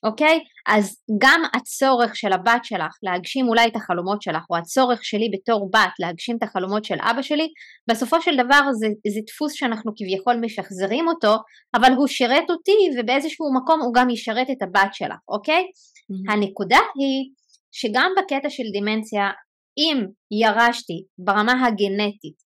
[0.04, 0.40] אוקיי?
[0.68, 5.70] אז גם הצורך של הבת שלך להגשים אולי את החלומות שלך, או הצורך שלי בתור
[5.72, 7.48] בת להגשים את החלומות של אבא שלי,
[7.90, 11.35] בסופו של דבר זה, זה דפוס שאנחנו כביכול משחזרים אותו,
[11.74, 15.62] אבל הוא שירת אותי ובאיזשהו מקום הוא גם ישרת את הבת שלך, אוקיי?
[15.62, 16.33] Mm-hmm.
[16.33, 17.30] הנקודה היא
[17.72, 19.30] שגם בקטע של דימנציה,
[19.78, 22.50] אם ירשתי ברמה הגנטית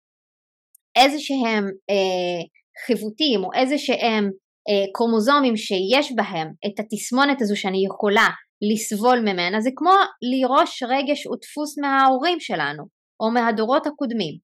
[0.96, 2.42] איזה שהם אה,
[2.86, 4.24] חיווטים או איזה שהם
[4.70, 8.28] אה, קרומוזומים שיש בהם את התסמונת הזו שאני יכולה
[8.72, 12.84] לסבול ממנה, זה כמו לירוש רגש או דפוס מההורים שלנו
[13.20, 14.36] או מהדורות הקודמים.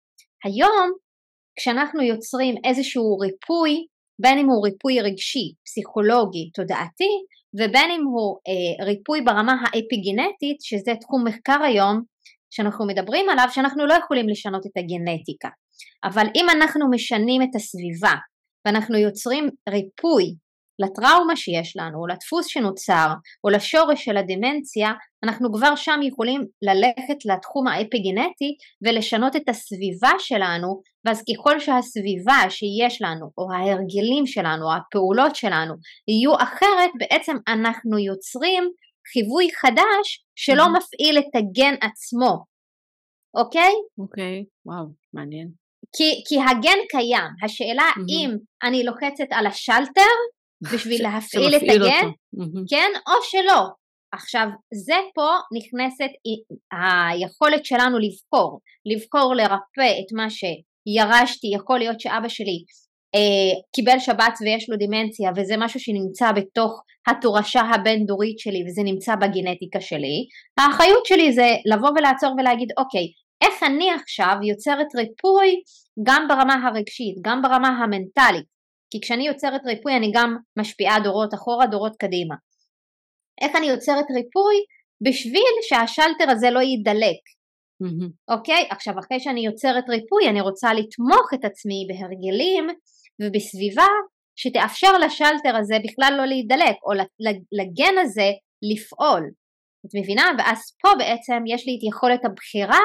[0.45, 0.91] היום
[1.59, 3.85] כשאנחנו יוצרים איזשהו ריפוי,
[4.21, 7.13] בין אם הוא ריפוי רגשי, פסיכולוגי, תודעתי,
[7.59, 12.01] ובין אם הוא אה, ריפוי ברמה האפיגנטית, שזה תחום מחקר היום
[12.49, 15.49] שאנחנו מדברים עליו, שאנחנו לא יכולים לשנות את הגנטיקה.
[16.03, 18.15] אבל אם אנחנו משנים את הסביבה
[18.65, 20.35] ואנחנו יוצרים ריפוי
[20.79, 23.07] לטראומה שיש לנו, או לדפוס שנוצר,
[23.43, 24.91] או לשורש של הדמנציה,
[25.23, 33.01] אנחנו כבר שם יכולים ללכת לתחום האפיגנטי ולשנות את הסביבה שלנו, ואז ככל שהסביבה שיש
[33.01, 35.73] לנו, או ההרגלים שלנו, או הפעולות שלנו,
[36.07, 38.63] יהיו אחרת, בעצם אנחנו יוצרים
[39.13, 40.77] חיווי חדש שלא mm-hmm.
[40.77, 42.43] מפעיל את הגן עצמו,
[43.35, 43.73] אוקיי?
[43.97, 45.58] אוקיי, וואו, מעניין.
[45.95, 48.03] כי, כי הגן קיים, השאלה mm-hmm.
[48.09, 48.29] אם
[48.63, 50.15] אני לוחצת על השלטר
[50.73, 52.63] בשביל להפעיל את הגן, mm-hmm.
[52.69, 53.61] כן, או שלא.
[54.11, 54.47] עכשיו,
[54.85, 56.11] זה פה נכנסת
[56.71, 62.63] היכולת שלנו לבחור, לבחור לרפא את מה שירשתי, יכול להיות שאבא שלי
[63.15, 68.81] אה, קיבל שבץ ויש לו דימנציה וזה משהו שנמצא בתוך התורשה הבין דורית שלי וזה
[68.85, 73.07] נמצא בגנטיקה שלי, האחריות שלי זה לבוא ולעצור ולהגיד אוקיי,
[73.41, 75.61] איך אני עכשיו יוצרת ריפוי
[76.03, 78.45] גם ברמה הרגשית, גם ברמה המנטלית,
[78.91, 82.35] כי כשאני יוצרת ריפוי אני גם משפיעה דורות אחורה, דורות קדימה.
[83.41, 84.55] איך אני יוצרת ריפוי?
[85.01, 87.21] בשביל שהשלטר הזה לא יידלק.
[87.83, 88.33] Mm-hmm.
[88.35, 88.67] אוקיי?
[88.69, 92.67] עכשיו אחרי שאני יוצרת ריפוי אני רוצה לתמוך את עצמי בהרגלים
[93.21, 93.87] ובסביבה
[94.35, 96.91] שתאפשר לשלטר הזה בכלל לא להידלק או
[97.51, 98.29] לגן הזה
[98.71, 99.29] לפעול.
[99.85, 100.23] את מבינה?
[100.37, 102.79] ואז פה בעצם יש לי את יכולת הבחירה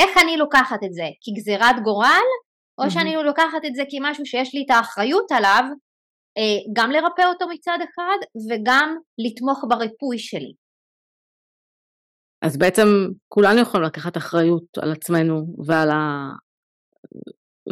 [0.00, 1.08] איך אני לוקחת את זה?
[1.24, 2.28] כגזירת גורל
[2.78, 2.90] או mm-hmm.
[2.90, 5.64] שאני לוקחת את זה כמשהו שיש לי את האחריות עליו,
[6.38, 8.18] אה, גם לרפא אותו מצד אחד
[8.50, 10.52] וגם לתמוך בריפוי שלי.
[12.42, 12.86] אז בעצם
[13.28, 15.34] כולנו יכולים לקחת אחריות על עצמנו
[15.66, 16.28] ועל, ה...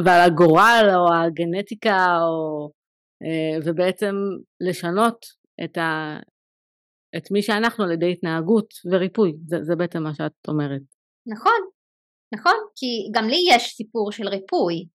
[0.04, 2.70] ועל הגורל או הגנטיקה או...
[3.22, 4.14] אה, ובעצם
[4.60, 5.26] לשנות
[5.64, 6.16] את, ה...
[7.16, 10.82] את מי שאנחנו על ידי התנהגות וריפוי, זה, זה בעצם מה שאת אומרת.
[11.26, 11.60] נכון,
[12.34, 14.86] נכון, כי גם לי יש סיפור של ריפוי,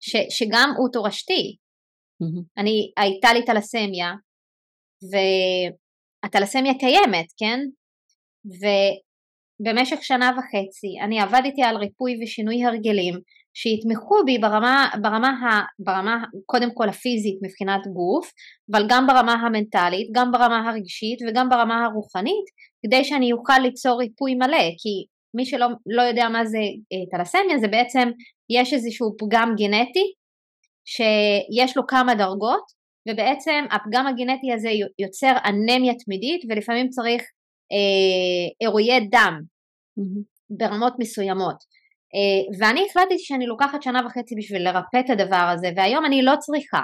[0.00, 1.56] ש, שגם הוא תורשתי.
[2.22, 2.44] Mm-hmm.
[2.58, 4.12] אני, הייתה לי טלסמיה,
[5.10, 7.60] והטלסמיה קיימת, כן?
[8.60, 13.14] ובמשך שנה וחצי אני עבדתי על ריפוי ושינוי הרגלים
[13.54, 18.32] שיתמכו בי ברמה, ברמה, ברמה קודם כל הפיזית מבחינת גוף,
[18.72, 22.46] אבל גם ברמה המנטלית, גם ברמה הרגשית וגם ברמה הרוחנית,
[22.82, 25.04] כדי שאני אוכל ליצור ריפוי מלא, כי
[25.34, 26.58] מי שלא לא יודע מה זה
[27.10, 28.08] טלסמיה זה בעצם
[28.50, 30.12] יש איזשהו פגם גנטי
[30.84, 32.64] שיש לו כמה דרגות
[33.08, 37.22] ובעצם הפגם הגנטי הזה יוצר אנמיה תמידית ולפעמים צריך
[37.72, 39.40] אה, אירועי דם.
[40.50, 41.56] ברמות מסוימות
[42.14, 46.32] אה, ואני החלטתי שאני לוקחת שנה וחצי בשביל לרפא את הדבר הזה והיום אני לא
[46.38, 46.82] צריכה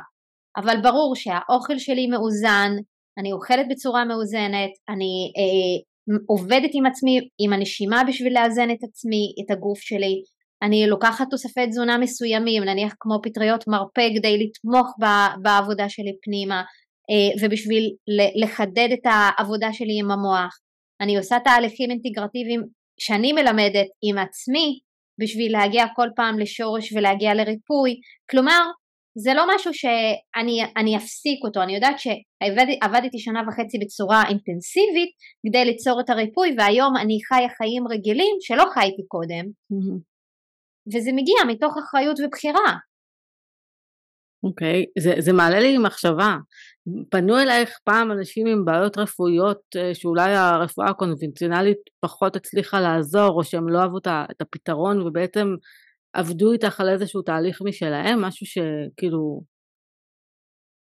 [0.56, 2.70] אבל ברור שהאוכל שלי מאוזן,
[3.18, 5.82] אני אוכלת בצורה מאוזנת, אני אה,
[6.26, 10.22] עובדת עם עצמי, עם הנשימה בשביל לאזן את עצמי, את הגוף שלי,
[10.62, 14.94] אני לוקחת תוספי תזונה מסוימים, נניח כמו פטריות מרפא כדי לתמוך
[15.42, 16.62] בעבודה שלי פנימה
[17.10, 17.90] אה, ובשביל
[18.42, 20.58] לחדד את העבודה שלי עם המוח.
[21.00, 22.62] אני עושה תהליכים אינטגרטיביים
[23.00, 24.78] שאני מלמדת עם עצמי
[25.20, 28.60] בשביל להגיע כל פעם לשורש ולהגיע לריפוי, כלומר
[29.18, 35.10] זה לא משהו שאני אפסיק אותו, אני יודעת שעבדתי שנה וחצי בצורה אינטנסיבית
[35.46, 39.44] כדי ליצור את הריפוי והיום אני חיה חיים רגילים שלא חייתי קודם.
[40.94, 42.76] וזה מגיע מתוך אחריות ובחירה.
[44.42, 45.02] אוקיי, okay.
[45.02, 46.36] זה, זה מעלה לי מחשבה.
[47.10, 53.44] פנו אלייך פעם אנשים עם בעיות רפואיות אה, שאולי הרפואה הקונבנציונלית פחות הצליחה לעזור או
[53.44, 53.98] שהם לא אהבו
[54.30, 55.46] את הפתרון ובעצם
[56.16, 59.40] עבדו איתך על איזשהו תהליך משלהם, משהו שכאילו...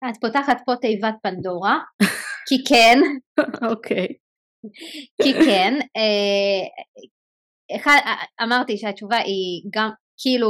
[0.10, 1.80] את פותחת פה תיבת פנדורה,
[2.48, 3.00] כי כן.
[3.72, 4.08] אוקיי.
[5.24, 5.74] כי כן.
[5.98, 6.86] אה,
[7.76, 8.00] אחד,
[8.44, 9.90] אמרתי שהתשובה היא גם,
[10.22, 10.48] כאילו,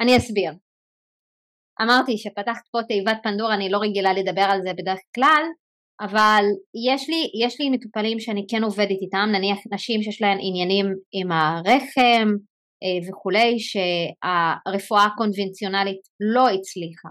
[0.00, 0.52] אני אסביר.
[1.82, 5.44] אמרתי שפתחת פה תיבת פנדורה, אני לא רגילה לדבר על זה בדרך כלל,
[6.00, 6.44] אבל
[6.90, 11.32] יש לי, יש לי מטופלים שאני כן עובדת איתם, נניח נשים שיש להן עניינים עם
[11.32, 12.28] הרחם,
[13.08, 17.08] וכולי, שהרפואה הקונבנציונלית לא הצליחה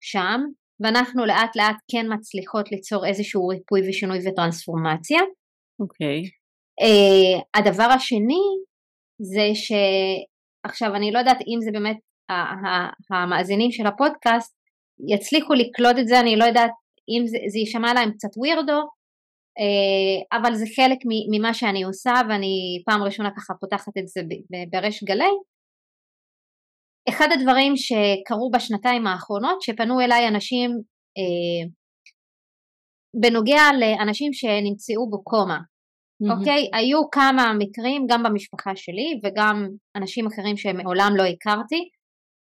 [0.00, 0.40] שם,
[0.80, 5.20] ואנחנו לאט לאט כן מצליחות ליצור איזשהו ריפוי ושינוי וטרנספורמציה.
[5.80, 6.22] אוקיי.
[6.22, 6.44] Okay.
[6.82, 8.44] Uh, הדבר השני
[9.18, 11.96] זה שעכשיו אני לא יודעת אם זה באמת
[13.10, 14.54] המאזינים של הפודקאסט
[15.08, 16.70] יצליחו לקלוט את זה, אני לא יודעת
[17.08, 18.84] אם זה, זה יישמע להם קצת ווירדו, אה,
[20.32, 20.98] אבל זה חלק
[21.30, 24.20] ממה שאני עושה ואני פעם ראשונה ככה פותחת את זה
[24.70, 25.34] בריש גלי.
[27.08, 30.70] אחד הדברים שקרו בשנתיים האחרונות שפנו אליי אנשים
[31.18, 31.68] אה,
[33.20, 36.38] בנוגע לאנשים שנמצאו בקומה, mm-hmm.
[36.38, 36.70] אוקיי?
[36.72, 41.88] היו כמה מקרים גם במשפחה שלי וגם אנשים אחרים שמעולם לא הכרתי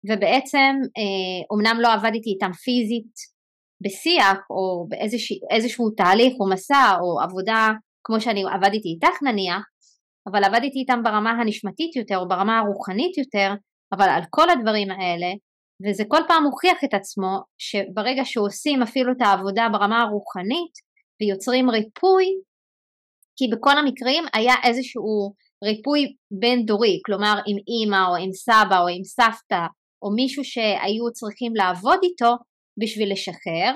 [0.09, 3.34] ובעצם אה, אומנם לא עבדתי איתם פיזית
[3.83, 7.71] בשיח או באיזשהו תהליך או מסע או עבודה
[8.03, 9.63] כמו שאני עבדתי איתך נניח,
[10.29, 13.53] אבל עבדתי איתם ברמה הנשמתית יותר או ברמה הרוחנית יותר,
[13.93, 15.27] אבל על כל הדברים האלה,
[15.83, 20.73] וזה כל פעם מוכיח את עצמו שברגע שעושים אפילו את העבודה ברמה הרוחנית
[21.21, 22.25] ויוצרים ריפוי,
[23.37, 25.33] כי בכל המקרים היה איזשהו
[25.63, 29.65] ריפוי בין דורי, כלומר עם אימא או עם סבא או עם סבתא
[30.03, 32.35] או מישהו שהיו צריכים לעבוד איתו
[32.77, 33.73] בשביל לשחרר,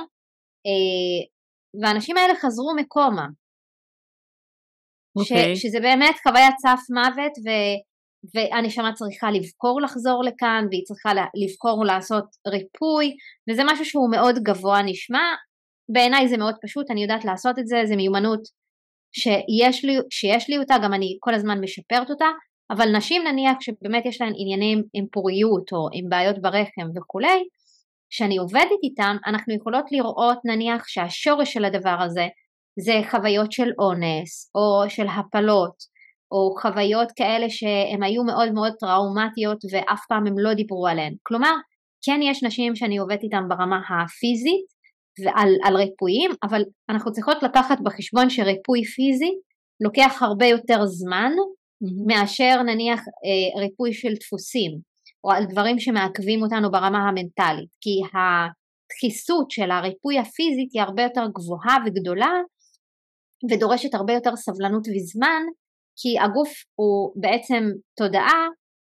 [0.67, 1.21] אה,
[1.81, 3.25] והאנשים האלה חזרו מקומה.
[5.19, 5.23] Okay.
[5.23, 5.55] ש, אוקיי.
[5.55, 7.49] שזה באמת חוויית סף מוות ו,
[8.33, 13.15] והנשמה צריכה לבחור לחזור לכאן והיא צריכה לבחור לעשות ריפוי
[13.49, 15.35] וזה משהו שהוא מאוד גבוה נשמע,
[15.93, 18.41] בעיניי זה מאוד פשוט, אני יודעת לעשות את זה, זה מיומנות
[19.15, 22.25] שיש לי, שיש לי אותה, גם אני כל הזמן משפרת אותה,
[22.71, 27.43] אבל נשים נניח שבאמת יש להן עניינים עם פוריות או עם בעיות ברחם וכולי,
[28.09, 32.27] כשאני עובדת איתם אנחנו יכולות לראות נניח שהשורש של הדבר הזה
[32.79, 35.75] זה חוויות של אונס או של הפלות
[36.31, 41.13] או חוויות כאלה שהן היו מאוד מאוד טראומטיות ואף פעם הם לא דיברו עליהן.
[41.23, 41.53] כלומר,
[42.05, 44.65] כן יש נשים שאני עובדת איתן ברמה הפיזית
[45.23, 49.31] ועל על ריפויים, אבל אנחנו צריכות לקחת בחשבון שריפוי פיזי
[49.83, 51.31] לוקח הרבה יותר זמן.
[52.07, 54.88] מאשר נניח אה, ריפוי של דפוסים.
[55.23, 61.25] או על דברים שמעכבים אותנו ברמה המנטלית, כי הדחיסות של הריפוי הפיזית היא הרבה יותר
[61.35, 62.31] גבוהה וגדולה
[63.51, 65.41] ודורשת הרבה יותר סבלנות וזמן,
[65.99, 67.63] כי הגוף הוא בעצם
[67.97, 68.47] תודעה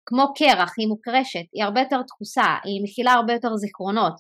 [0.07, 4.13] כמו קרח, היא מוקרשת, היא הרבה יותר דחוסה, היא מכילה הרבה יותר זיכרונות.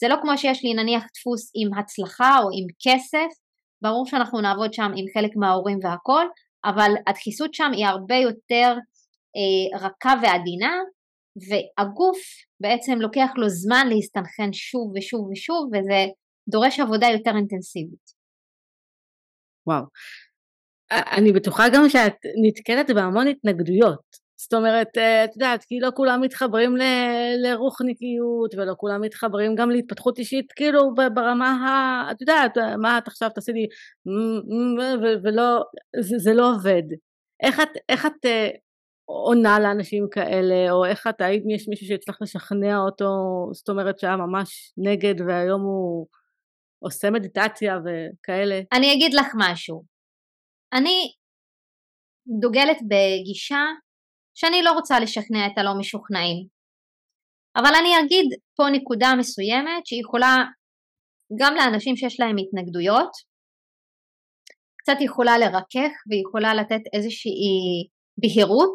[0.00, 3.30] זה לא כמו שיש לי נניח דפוס עם הצלחה או עם כסף,
[3.82, 6.26] ברור שאנחנו נעבוד שם עם חלק מההורים והכל,
[6.64, 8.74] אבל הדחיסות שם היא הרבה יותר
[9.36, 10.72] אה, רכה ועדינה,
[11.36, 12.18] והגוף
[12.60, 16.06] בעצם לוקח לו זמן להסתנכרן שוב ושוב ושוב, וזה
[16.48, 18.22] דורש עבודה יותר אינטנסיבית.
[19.66, 19.84] וואו.
[20.90, 24.22] אני בטוחה גם שאת נתקלת בהמון התנגדויות.
[24.36, 29.70] זאת אומרת, אה, את יודעת, כי לא כולם מתחברים ל- לרוחניקיות ולא כולם מתחברים גם
[29.70, 32.10] להתפתחות אישית, כאילו ברמה ה...
[32.10, 33.66] את יודעת, מה את עכשיו תעשי לי
[35.24, 35.62] ולא,
[36.00, 36.82] זה, זה לא עובד.
[37.42, 38.48] איך את, איך את אה,
[39.04, 43.10] עונה לאנשים כאלה, או איך את, האם יש מישהו שהצלח לשכנע אותו,
[43.52, 46.06] זאת אומרת שהיה ממש נגד והיום הוא
[46.82, 48.60] עושה מדיטציה וכאלה?
[48.72, 49.84] אני אגיד לך משהו.
[50.72, 51.12] אני
[52.40, 53.64] דוגלת בגישה
[54.34, 56.46] שאני לא רוצה לשכנע את הלא משוכנעים.
[57.56, 60.36] אבל אני אגיד פה נקודה מסוימת שיכולה
[61.40, 63.10] גם לאנשים שיש להם התנגדויות,
[64.76, 68.74] קצת יכולה לרכך ויכולה לתת איזושהי בהירות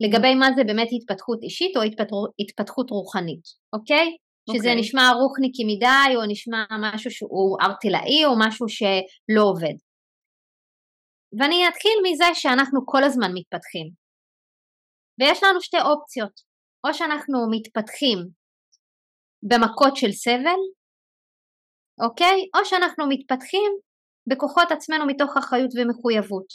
[0.00, 4.06] לגבי מה זה באמת התפתחות אישית או התפתחות, התפתחות רוחנית, אוקיי?
[4.06, 4.24] Okay.
[4.56, 9.76] שזה נשמע רוחניקי מדי או נשמע משהו שהוא ארטילאי או משהו שלא עובד.
[11.38, 13.90] ואני אתחיל מזה שאנחנו כל הזמן מתפתחים.
[15.18, 16.40] ויש לנו שתי אופציות,
[16.86, 18.18] או שאנחנו מתפתחים
[19.42, 20.60] במכות של סבל,
[22.04, 22.36] אוקיי?
[22.54, 23.70] או שאנחנו מתפתחים
[24.28, 26.48] בכוחות עצמנו מתוך אחריות ומחויבות.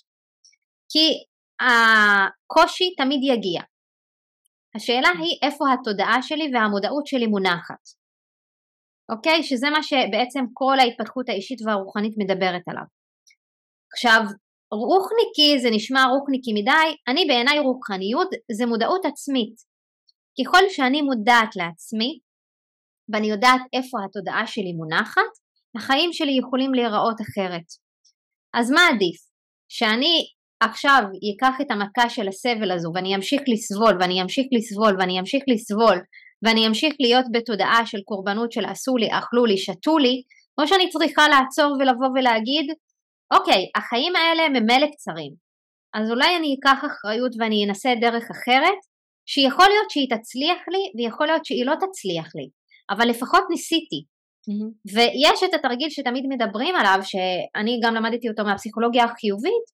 [0.92, 1.06] כי
[1.60, 3.62] הקושי תמיד יגיע.
[4.76, 7.84] השאלה היא איפה התודעה שלי והמודעות שלי מונחת.
[9.12, 9.44] אוקיי?
[9.44, 12.88] שזה מה שבעצם כל ההתפתחות האישית והרוחנית מדברת עליו.
[13.94, 14.22] עכשיו,
[14.72, 19.56] רוחניקי זה נשמע רוחניקי מדי, אני בעיניי רוחניות זה מודעות עצמית.
[20.38, 22.20] ככל שאני מודעת לעצמי
[23.10, 25.32] ואני יודעת איפה התודעה שלי מונחת,
[25.78, 27.68] החיים שלי יכולים להיראות אחרת.
[28.54, 29.20] אז מה עדיף?
[29.72, 30.14] שאני
[30.60, 31.04] עכשיו
[31.36, 36.02] אקח את המכה של הסבל הזו ואני אמשיך לסבול ואני אמשיך לסבול ואני אמשיך לסבול
[36.44, 40.22] ואני אמשיך להיות בתודעה של קורבנות של עשו לי, אכלו לי, שתו לי,
[40.62, 42.66] או שאני צריכה לעצור ולבוא ולהגיד
[43.34, 45.34] אוקיי, החיים האלה הם ממילא קצרים,
[45.94, 48.80] אז אולי אני אקח אחריות ואני אנסה דרך אחרת,
[49.26, 52.50] שיכול להיות שהיא תצליח לי ויכול להיות שהיא לא תצליח לי,
[52.90, 54.02] אבל לפחות ניסיתי.
[54.50, 54.94] Mm-hmm.
[54.94, 59.66] ויש את התרגיל שתמיד מדברים עליו, שאני גם למדתי אותו מהפסיכולוגיה החיובית,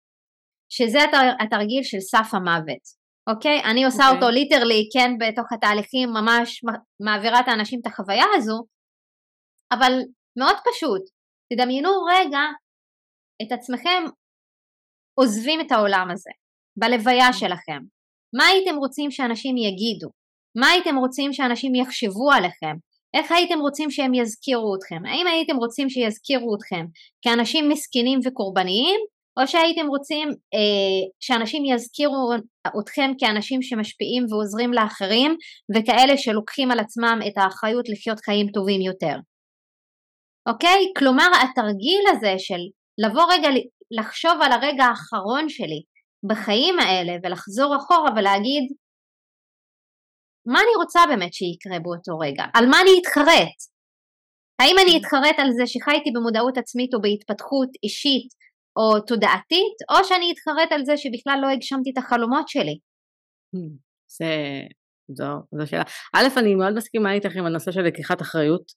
[0.78, 1.00] שזה
[1.44, 2.84] התרגיל של סף המוות.
[3.30, 3.64] אוקיי?
[3.64, 4.06] אני עושה okay.
[4.06, 4.18] אוקיי.
[4.18, 6.62] אותו ליטרלי, כן, בתוך התהליכים, ממש
[7.06, 8.64] מעבירה את האנשים את החוויה הזו,
[9.72, 9.92] אבל
[10.40, 11.02] מאוד פשוט.
[11.54, 12.44] תדמיינו רגע
[13.42, 14.04] את עצמכם
[15.20, 16.32] עוזבים את העולם הזה,
[16.80, 17.34] בלוויה mm.
[17.34, 17.82] שלכם.
[18.38, 20.10] מה הייתם רוצים שאנשים יגידו?
[20.60, 22.76] מה הייתם רוצים שאנשים יחשבו עליכם?
[23.14, 25.06] איך הייתם רוצים שהם יזכירו אתכם?
[25.06, 26.86] האם הייתם רוצים שיזכירו אתכם
[27.22, 29.00] כאנשים מסכנים וקורבניים,
[29.40, 32.34] או שהייתם רוצים אה, שאנשים יזכירו
[32.80, 35.36] אתכם כאנשים שמשפיעים ועוזרים לאחרים,
[35.76, 39.16] וכאלה שלוקחים על עצמם את האחריות לחיות חיים טובים יותר?
[40.50, 40.80] אוקיי?
[40.98, 42.62] כלומר, התרגיל הזה של
[42.98, 43.50] לבוא רגע
[43.92, 45.82] לחשוב על הרגע האחרון שלי
[46.30, 48.66] בחיים האלה ולחזור אחורה ולהגיד
[50.48, 52.44] מה אני רוצה באמת שיקרה באותו רגע?
[52.54, 53.58] על מה אני אתחרט?
[54.60, 58.45] האם אני אתחרט על זה שחייתי במודעות עצמית או בהתפתחות אישית
[58.78, 62.80] או תודעתית, או שאני אתחרט על זה שבכלל לא הגשמתי את החלומות שלי?
[63.56, 64.26] Hmm, זה,
[65.08, 65.26] זו,
[65.60, 65.84] זו שאלה.
[66.16, 68.72] א', אני מאוד מסכימה איתך עם הנושא של לקיחת אחריות.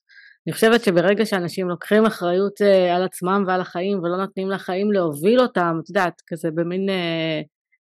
[0.46, 5.40] אני חושבת שברגע שאנשים לוקחים אחריות uh, על עצמם ועל החיים ולא נותנים לחיים להוביל
[5.40, 7.44] אותם, את יודעת, כזה במין, uh,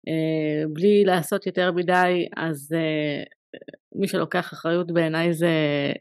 [0.08, 3.58] uh, בלי לעשות יותר מדי, אז uh,
[4.00, 5.48] מי שלוקח אחריות בעיניי זה,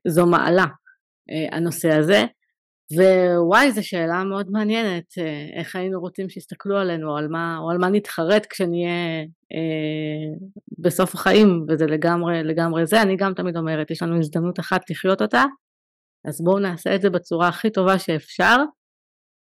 [0.07, 2.23] זו מעלה, uh, הנושא הזה.
[2.95, 7.69] ווואי, זו שאלה מאוד מעניינת, uh, איך היינו רוצים שיסתכלו עלינו, או על מה, או
[7.69, 10.45] על מה נתחרט כשנהיה uh,
[10.79, 13.01] בסוף החיים, וזה לגמרי, לגמרי זה.
[13.01, 15.43] אני גם תמיד אומרת, יש לנו הזדמנות אחת לחיות אותה,
[16.25, 18.57] אז בואו נעשה את זה בצורה הכי טובה שאפשר,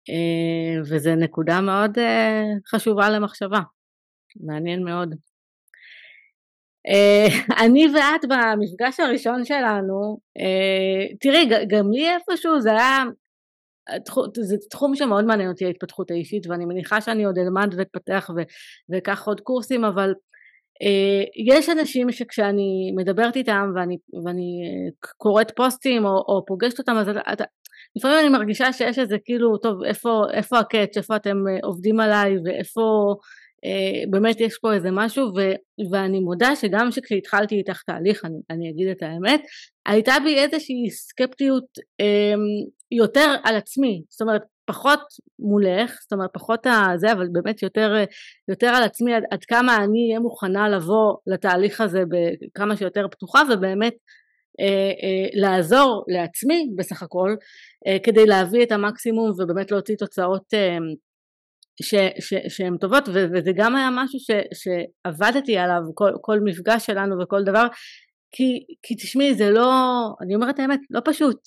[0.10, 3.60] אה, וזו נקודה מאוד אה, חשובה למחשבה,
[4.46, 5.16] מעניין מאוד.
[6.88, 7.28] אה,
[7.66, 10.18] אני ואת במפגש הראשון שלנו,
[11.20, 13.04] תראי, גם לי איפשהו זה היה,
[14.42, 18.30] זה תחום שמאוד מעניין אותי ההתפתחות האישית ואני מניחה שאני עוד אלמד ואתפתח
[18.90, 20.14] ואקח עוד קורסים אבל
[21.50, 24.62] יש אנשים שכשאני מדברת איתם ואני, ואני
[25.18, 27.44] קוראת פוסטים או, או פוגשת אותם אז אתה,
[27.96, 32.36] לפעמים אני מרגישה שיש איזה כאילו טוב איפה, איפה הקאץ' איפה אתם עובדים עליי?
[32.46, 33.16] ואיפה אה,
[34.10, 35.40] באמת יש פה איזה משהו ו,
[35.92, 39.42] ואני מודה שגם כשהתחלתי איתך תהליך אני, אני אגיד את האמת
[39.86, 41.66] הייתה בי איזושהי סקפטיות
[42.02, 42.34] אה,
[42.92, 44.04] יותר על עצמי.
[44.10, 45.00] זאת אומרת פחות
[45.40, 48.04] מולך זאת אומרת פחות הזה אבל באמת יותר,
[48.50, 53.42] יותר על עצמי עד, עד כמה אני אהיה מוכנה לבוא לתהליך הזה בכמה שיותר פתוחה
[53.52, 53.94] ובאמת
[54.60, 54.66] אה,
[55.04, 57.36] אה, לעזור לעצמי בסך הכל
[57.88, 60.78] אה, כדי להביא את המקסימום ובאמת להוציא תוצאות אה,
[62.50, 67.68] שהן טובות וזה גם היה משהו ש, שעבדתי עליו כל, כל מפגש שלנו וכל דבר
[68.32, 69.72] כי, כי תשמעי זה לא,
[70.22, 71.40] אני אומרת האמת, לא פשוט.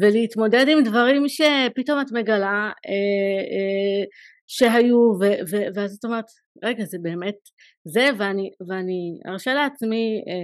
[0.00, 4.04] ולהתמודד עם דברים שפתאום את מגלה אה, אה,
[4.46, 6.24] שהיו ו, ו, ואז את אומרת
[6.64, 7.34] רגע זה באמת
[7.84, 10.34] זה ואני, ואני ארשה לעצמי אה,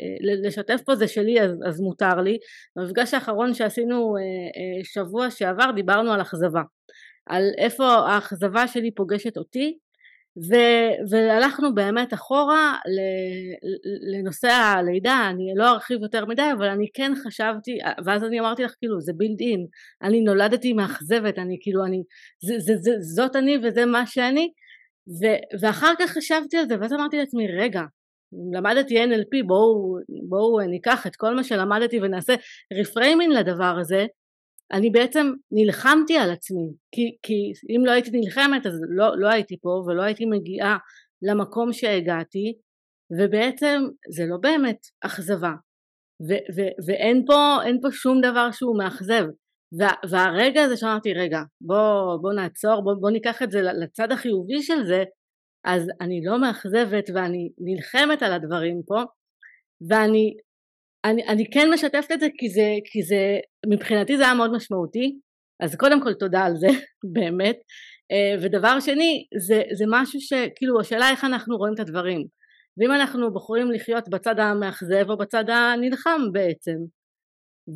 [0.00, 2.38] אה, לשתף פה זה שלי אז, אז מותר לי.
[2.76, 6.62] במפגש האחרון שעשינו אה, אה, שבוע שעבר דיברנו על אכזבה
[7.26, 9.78] על איפה האכזבה שלי פוגשת אותי
[10.50, 10.54] ו,
[11.10, 12.76] והלכנו באמת אחורה
[14.12, 18.74] לנושא הלידה, אני לא ארחיב יותר מדי אבל אני כן חשבתי, ואז אני אמרתי לך
[18.78, 19.66] כאילו זה built-in,
[20.02, 22.02] אני נולדתי מאכזבת, אני כאילו אני,
[22.44, 24.52] זה, זה, זה, זאת אני וזה מה שאני.
[25.20, 25.26] ו,
[25.60, 27.82] ואחר כך חשבתי על זה ואז אמרתי לעצמי רגע
[28.52, 29.98] למדתי NLP בואו,
[30.28, 32.34] בואו ניקח את כל מה שלמדתי ונעשה
[32.80, 34.06] reframing לדבר הזה
[34.72, 39.56] אני בעצם נלחמתי על עצמי כי, כי אם לא הייתי נלחמת אז לא, לא הייתי
[39.60, 40.78] פה ולא הייתי מגיעה
[41.22, 42.54] למקום שהגעתי
[43.18, 43.82] ובעצם
[44.14, 45.52] זה לא באמת אכזבה.
[46.28, 49.24] ו- ו- ואין פה, פה שום דבר שהוא מאכזב.
[49.78, 54.62] וה- והרגע הזה שאמרתי רגע בוא, בוא נעצור בוא, בוא ניקח את זה לצד החיובי
[54.62, 55.04] של זה
[55.64, 59.02] אז אני לא מאכזבת ואני נלחמת על הדברים פה
[59.88, 60.36] ואני
[61.10, 65.18] אני, אני כן משתפת את זה כי, זה כי זה מבחינתי זה היה מאוד משמעותי.
[65.60, 66.68] אז קודם כל תודה על זה
[67.14, 67.56] באמת.
[68.12, 72.24] אה, ודבר שני זה, זה משהו שכאילו השאלה איך אנחנו רואים את הדברים.
[72.78, 76.76] ואם אנחנו בוחרים לחיות בצד המאכזב או בצד הנלחם בעצם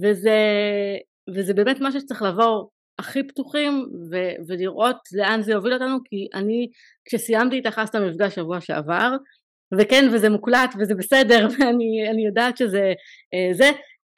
[0.02, 0.38] וזה,
[1.34, 6.68] וזה באמת משהו שצריך לעבור הכי פתוחים ו- ולראות לאן זה יוביל אותנו כי אני
[7.04, 7.94] כשסיימתי איתך אז את
[8.30, 9.16] שבוע שעבר
[9.78, 12.92] וכן וזה מוקלט וזה בסדר ואני יודעת שזה
[13.34, 13.70] אה, זה.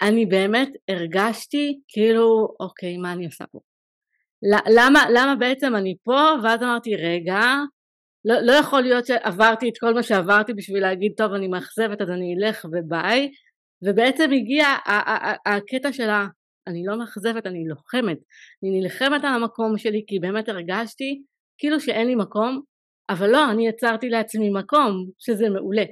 [0.02, 3.58] אני באמת הרגשתי כאילו אוקיי מה אני עושה פה?
[4.76, 6.20] למה, למה בעצם אני פה?
[6.42, 7.40] ואז אמרתי רגע
[8.24, 12.10] לא, לא יכול להיות שעברתי את כל מה שעברתי בשביל להגיד טוב אני מאכזבת אז
[12.10, 13.30] אני אלך וביי.
[13.82, 14.66] ובעצם הגיע
[15.46, 16.26] הקטע של ה...
[16.66, 18.18] אני לא מאכזבת אני לוחמת.
[18.62, 21.22] אני נלחמת על המקום שלי כי באמת הרגשתי
[21.58, 22.62] כאילו שאין לי מקום
[23.10, 25.84] אבל לא, אני יצרתי לעצמי מקום שזה מעולה.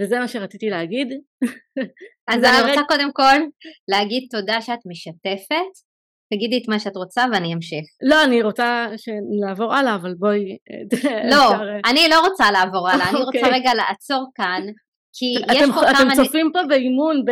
[0.00, 1.08] וזה מה שרציתי להגיד.
[2.30, 3.38] אז אני רוצה קודם כל
[3.88, 5.88] להגיד תודה שאת משתפת.
[6.34, 7.84] תגידי את מה שאת רוצה ואני אמשיך.
[8.02, 8.86] לא, אני רוצה
[9.40, 10.56] לעבור הלאה, אבל בואי...
[11.30, 11.54] לא,
[11.90, 13.52] אני לא רוצה לעבור הלאה, אני רוצה אוקיי.
[13.52, 14.62] רגע לעצור כאן,
[15.12, 15.90] כי יש פה כמה...
[15.90, 17.22] אתם צופים פה באימון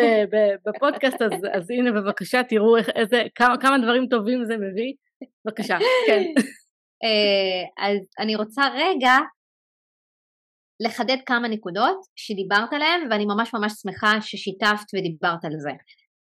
[0.66, 1.22] בפודקאסט,
[1.52, 2.76] אז הנה בבקשה תראו
[3.60, 4.92] כמה דברים טובים זה מביא.
[5.46, 6.22] בבקשה, כן.
[7.04, 9.16] אה, אז אני רוצה רגע
[10.80, 15.70] לחדד כמה נקודות שדיברת עליהן ואני ממש ממש שמחה ששיתפת ודיברת על זה.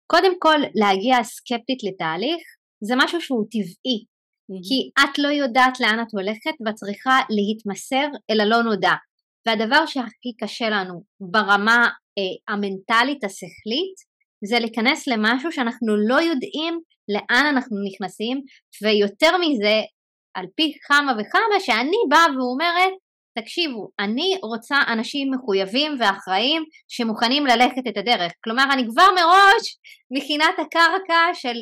[0.07, 2.43] קודם כל להגיע סקפטית לתהליך
[2.85, 4.63] זה משהו שהוא טבעי mm-hmm.
[4.69, 8.95] כי את לא יודעת לאן את הולכת ואת צריכה להתמסר אל הלא נודע
[9.47, 13.97] והדבר שהכי קשה לנו ברמה אה, המנטלית השכלית
[14.45, 18.41] זה להיכנס למשהו שאנחנו לא יודעים לאן אנחנו נכנסים
[18.83, 19.81] ויותר מזה
[20.35, 22.93] על פי כמה וכמה שאני באה ואומרת
[23.39, 28.33] תקשיבו, אני רוצה אנשים מחויבים ואחראים שמוכנים ללכת את הדרך.
[28.45, 29.79] כלומר, אני כבר מראש
[30.11, 31.55] מכינה את הקרקע של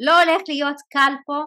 [0.00, 1.42] לא הולך להיות קל פה,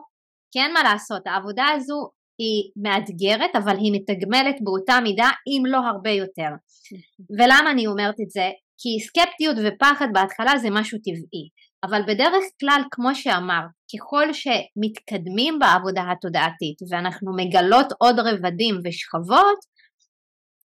[0.52, 2.10] כי אין מה לעשות, העבודה הזו
[2.40, 6.52] היא מאתגרת, אבל היא מתגמלת באותה מידה, אם לא הרבה יותר.
[7.38, 8.50] ולמה אני אומרת את זה?
[8.82, 11.46] כי סקפטיות ופחד בהתחלה זה משהו טבעי.
[11.84, 19.60] אבל בדרך כלל, כמו שאמרת, ככל שמתקדמים בעבודה התודעתית ואנחנו מגלות עוד רבדים ושכבות,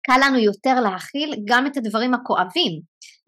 [0.06, 2.82] קל לנו יותר להכיל גם את הדברים הכואבים.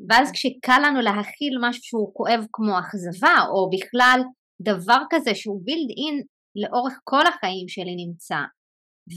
[0.10, 4.20] ואז כשקל לנו להכיל משהו שהוא כואב כמו אכזבה, או בכלל
[4.62, 6.22] דבר כזה שהוא בילד אין
[6.56, 8.42] לאורך כל החיים שלי נמצא,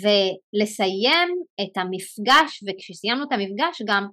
[0.01, 1.29] ולסיים
[1.61, 4.07] את המפגש, וכשסיימנו את המפגש גם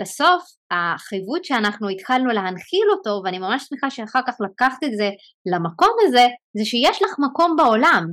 [0.00, 5.10] בסוף החיווט שאנחנו התחלנו להנחיל אותו ואני ממש שמחה שאחר כך לקחת את זה
[5.46, 8.06] למקום הזה זה שיש לך מקום בעולם.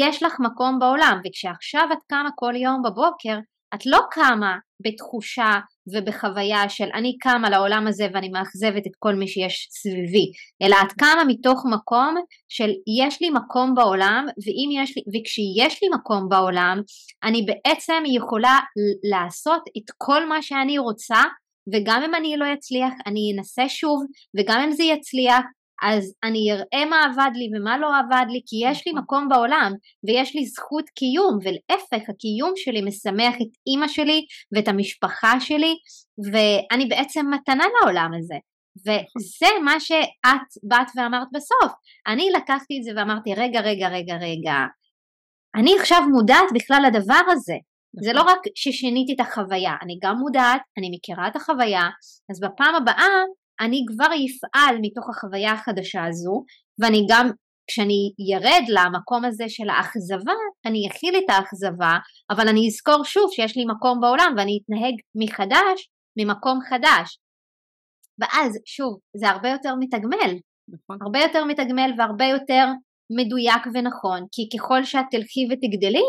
[0.00, 3.38] יש לך מקום בעולם וכשעכשיו את קמה כל יום בבוקר
[3.74, 5.50] את לא קמה בתחושה
[5.94, 10.32] ובחוויה של אני קמה לעולם הזה ואני מאכזבת את כל מי שיש סביבי,
[10.62, 12.14] אלא את קמה מתוך מקום
[12.48, 12.70] של
[13.00, 16.80] יש לי מקום בעולם ואם יש לי, וכשיש לי מקום בעולם
[17.24, 18.58] אני בעצם יכולה
[19.10, 21.22] לעשות את כל מה שאני רוצה
[21.74, 24.02] וגם אם אני לא אצליח אני אנסה שוב
[24.38, 25.44] וגם אם זה יצליח
[25.82, 29.02] אז אני אראה מה עבד לי ומה לא עבד לי כי יש לי נכון.
[29.02, 29.72] מקום בעולם
[30.06, 35.74] ויש לי זכות קיום ולהפך הקיום שלי משמח את אימא שלי ואת המשפחה שלי
[36.32, 38.36] ואני בעצם מתנה לעולם הזה
[38.86, 41.72] וזה מה שאת באת ואמרת בסוף
[42.06, 44.54] אני לקחתי את זה ואמרתי רגע רגע רגע רגע
[45.54, 47.54] אני עכשיו מודעת בכלל לדבר הזה
[48.02, 48.32] זה לא נכון.
[48.32, 51.88] רק ששיניתי את החוויה, אני גם מודעת, אני מכירה את החוויה,
[52.30, 53.24] אז בפעם הבאה
[53.60, 56.44] אני כבר אפעל מתוך החוויה החדשה הזו,
[56.80, 57.30] ואני גם,
[57.70, 60.32] כשאני ירד למקום הזה של האכזבה,
[60.66, 61.98] אני אכיל את האכזבה,
[62.30, 65.88] אבל אני אזכור שוב שיש לי מקום בעולם ואני אתנהג מחדש,
[66.18, 67.18] ממקום חדש.
[68.18, 70.30] ואז, שוב, זה הרבה יותר מתגמל.
[70.68, 70.98] נכון.
[71.02, 72.64] הרבה יותר מתגמל והרבה יותר
[73.10, 76.08] מדויק ונכון, כי ככל שאת תלכי ותגדלי,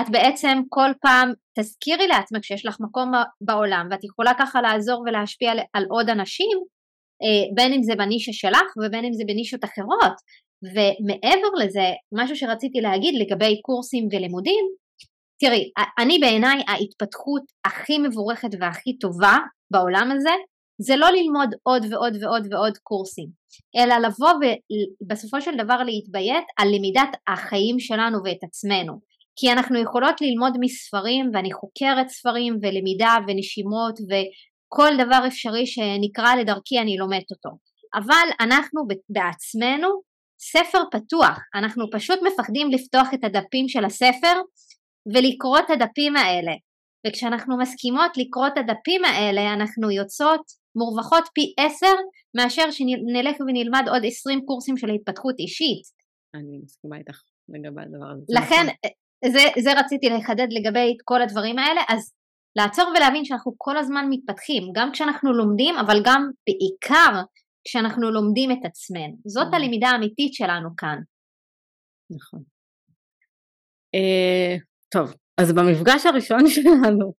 [0.00, 5.52] את בעצם כל פעם תזכירי לעצמך שיש לך מקום בעולם ואת יכולה ככה לעזור ולהשפיע
[5.72, 6.58] על עוד אנשים
[7.54, 10.16] בין אם זה בנישה שלך ובין אם זה בנישות אחרות
[10.62, 14.64] ומעבר לזה משהו שרציתי להגיד לגבי קורסים ולימודים
[15.40, 19.36] תראי אני בעיניי ההתפתחות הכי מבורכת והכי טובה
[19.70, 20.34] בעולם הזה
[20.80, 23.28] זה לא ללמוד עוד ועוד ועוד ועוד קורסים,
[23.76, 24.32] אלא לבוא
[25.02, 28.92] ובסופו של דבר להתביית על למידת החיים שלנו ואת עצמנו.
[29.36, 33.98] כי אנחנו יכולות ללמוד מספרים ואני חוקרת ספרים ולמידה ונשימות
[34.68, 37.50] וכל דבר אפשרי שנקרא לדרכי אני לומדת אותו.
[37.94, 39.88] אבל אנחנו בעצמנו
[40.40, 44.40] ספר פתוח, אנחנו פשוט מפחדים לפתוח את הדפים של הספר
[45.14, 46.52] ולקרוא את הדפים האלה.
[47.06, 50.40] וכשאנחנו מסכימות לקרוא את הדפים האלה אנחנו יוצאות
[50.76, 51.94] מורווחות פי עשר
[52.36, 55.82] מאשר שנלך ונלמד עוד עשרים קורסים של התפתחות אישית.
[56.34, 58.24] אני מסכימה איתך לגבי הדבר הזה.
[58.28, 59.32] לכן נכון.
[59.32, 62.12] זה, זה רציתי לחדד לגבי כל הדברים האלה, אז
[62.58, 67.22] לעצור ולהבין שאנחנו כל הזמן מתפתחים, גם כשאנחנו לומדים, אבל גם בעיקר
[67.64, 69.16] כשאנחנו לומדים את עצמנו.
[69.26, 69.56] זאת mm.
[69.56, 70.98] הלמידה האמיתית שלנו כאן.
[72.10, 72.40] נכון.
[73.96, 77.12] Uh, טוב, אז במפגש הראשון שלנו,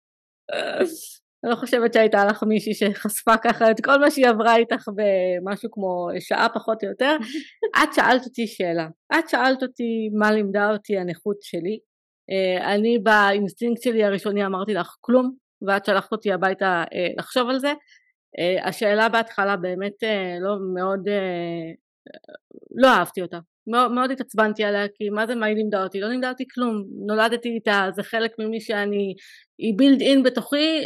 [1.44, 5.72] אני לא חושבת שהייתה לך מישהי שחשפה ככה את כל מה שהיא עברה איתך במשהו
[5.72, 7.18] כמו שעה פחות או יותר.
[7.84, 8.88] את שאלת אותי שאלה.
[9.20, 11.89] את שאלת אותי מה לימדה אותי הנכות שלי, אה,
[12.62, 15.32] אני באינסטינקט שלי הראשוני אמרתי לך כלום
[15.68, 17.74] ואת שלחת אותי הביתה אה, לחשוב על זה.
[18.40, 20.04] אה, השאלה בהתחלה באמת
[20.42, 21.00] לא מאוד,
[22.76, 26.00] לא אהבתי אותה, מאוד, מאוד התעצבנתי עליה כי מה זה מה היא לימדה אותי?
[26.00, 29.14] לא לימדה אותי כלום, נולדתי איתה, זה חלק ממי שאני,
[29.60, 30.82] היא built-in בתוכי,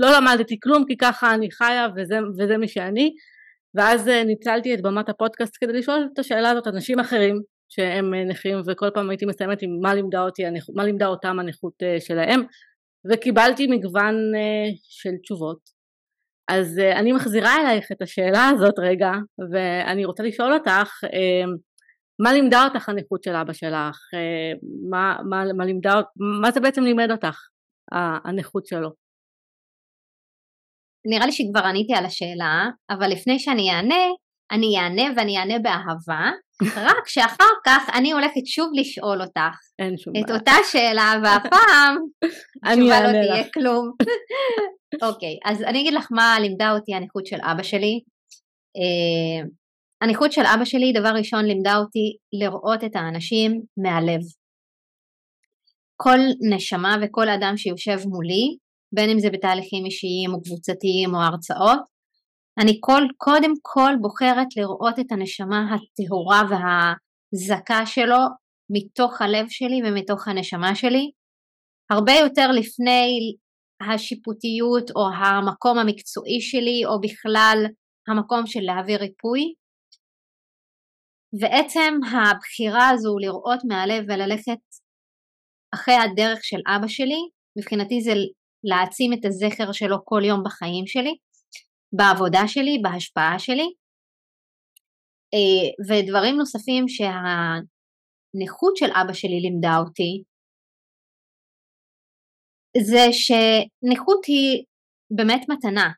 [0.00, 3.12] לא למדתי כלום כי ככה אני חיה וזה, וזה מי שאני
[3.74, 8.58] ואז ניצלתי את במת הפודקאסט כדי לשאול את השאלה הזאת אנשים אחרים שהם אה, נכים
[8.66, 10.42] וכל פעם הייתי מסיימת עם מה לימדה, אותי,
[10.74, 12.40] מה לימדה אותם הנכות אה, שלהם
[13.12, 15.78] וקיבלתי מגוון אה, של תשובות
[16.50, 19.10] אז אני מחזירה אלייך את השאלה הזאת רגע
[19.52, 21.04] ואני רוצה לשאול אותך
[22.22, 23.98] מה לימדה אותך הנכות של אבא שלך?
[24.90, 25.94] מה, מה, מה, לימדה,
[26.42, 27.48] מה זה בעצם לימד אותך
[28.24, 28.90] הנכות שלו?
[31.06, 34.04] נראה לי שכבר עניתי על השאלה, אבל לפני שאני אענה,
[34.52, 36.30] אני אענה ואני אענה באהבה,
[36.62, 39.58] רק שאחר כך אני הולכת שוב לשאול אותך
[40.24, 41.96] את אותה שאלה, והפעם
[42.64, 43.92] התשובה לא תהיה כלום.
[45.08, 48.00] אוקיי, אז אני אגיד לך מה לימדה אותי הנכות של אבא שלי.
[48.78, 49.48] Uh,
[50.02, 54.20] הנכות של אבא שלי, דבר ראשון, לימדה אותי לראות את האנשים מהלב.
[55.96, 56.18] כל
[56.50, 58.56] נשמה וכל אדם שיושב מולי,
[58.94, 61.97] בין אם זה בתהליכים אישיים או קבוצתיים או הרצאות,
[62.60, 68.22] אני כל, קודם כל בוחרת לראות את הנשמה הטהורה והזכה שלו
[68.70, 71.10] מתוך הלב שלי ומתוך הנשמה שלי,
[71.90, 73.36] הרבה יותר לפני
[73.80, 77.58] השיפוטיות או המקום המקצועי שלי או בכלל
[78.08, 79.54] המקום של להעביר ריפוי.
[81.40, 84.62] ועצם הבחירה הזו לראות מהלב וללכת
[85.74, 87.20] אחרי הדרך של אבא שלי,
[87.58, 88.12] מבחינתי זה
[88.64, 91.14] להעצים את הזכר שלו כל יום בחיים שלי.
[91.92, 93.68] בעבודה שלי, בהשפעה שלי,
[95.34, 100.22] אה, ודברים נוספים שהנכות של אבא שלי לימדה אותי,
[102.90, 104.64] זה שנכות היא
[105.16, 105.88] באמת מתנה,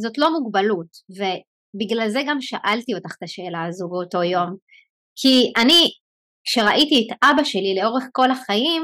[0.00, 4.56] זאת לא מוגבלות, ובגלל זה גם שאלתי אותך את השאלה הזו באותו יום,
[5.16, 5.82] כי אני,
[6.46, 8.82] כשראיתי את אבא שלי לאורך כל החיים,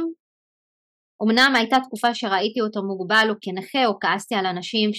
[1.23, 4.91] אמנם הייתה תקופה שראיתי אותו מוגבל או כנכה או כעסתי על אנשים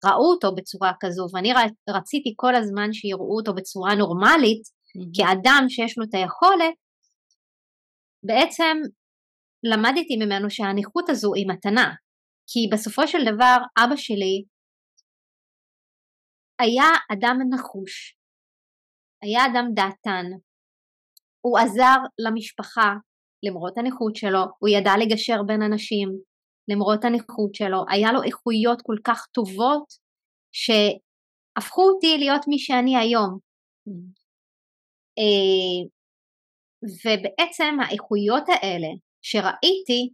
[0.00, 1.52] שראו אותו בצורה כזו ואני
[1.90, 5.10] רציתי כל הזמן שיראו אותו בצורה נורמלית mm-hmm.
[5.16, 6.74] כאדם שיש לו את היכולת,
[8.26, 8.76] בעצם
[9.70, 11.94] למדתי ממנו שהנכות הזו היא מתנה.
[12.50, 14.44] כי בסופו של דבר אבא שלי
[16.60, 18.16] היה אדם נחוש,
[19.22, 20.26] היה אדם דעתן,
[21.40, 22.90] הוא עזר למשפחה
[23.42, 26.08] למרות הנכות שלו, הוא ידע לגשר בין אנשים
[26.68, 29.86] למרות הנכות שלו, היה לו איכויות כל כך טובות
[30.52, 33.38] שהפכו אותי להיות מי שאני היום.
[35.18, 35.88] אה,
[37.04, 38.88] ובעצם האיכויות האלה
[39.22, 40.10] שראיתי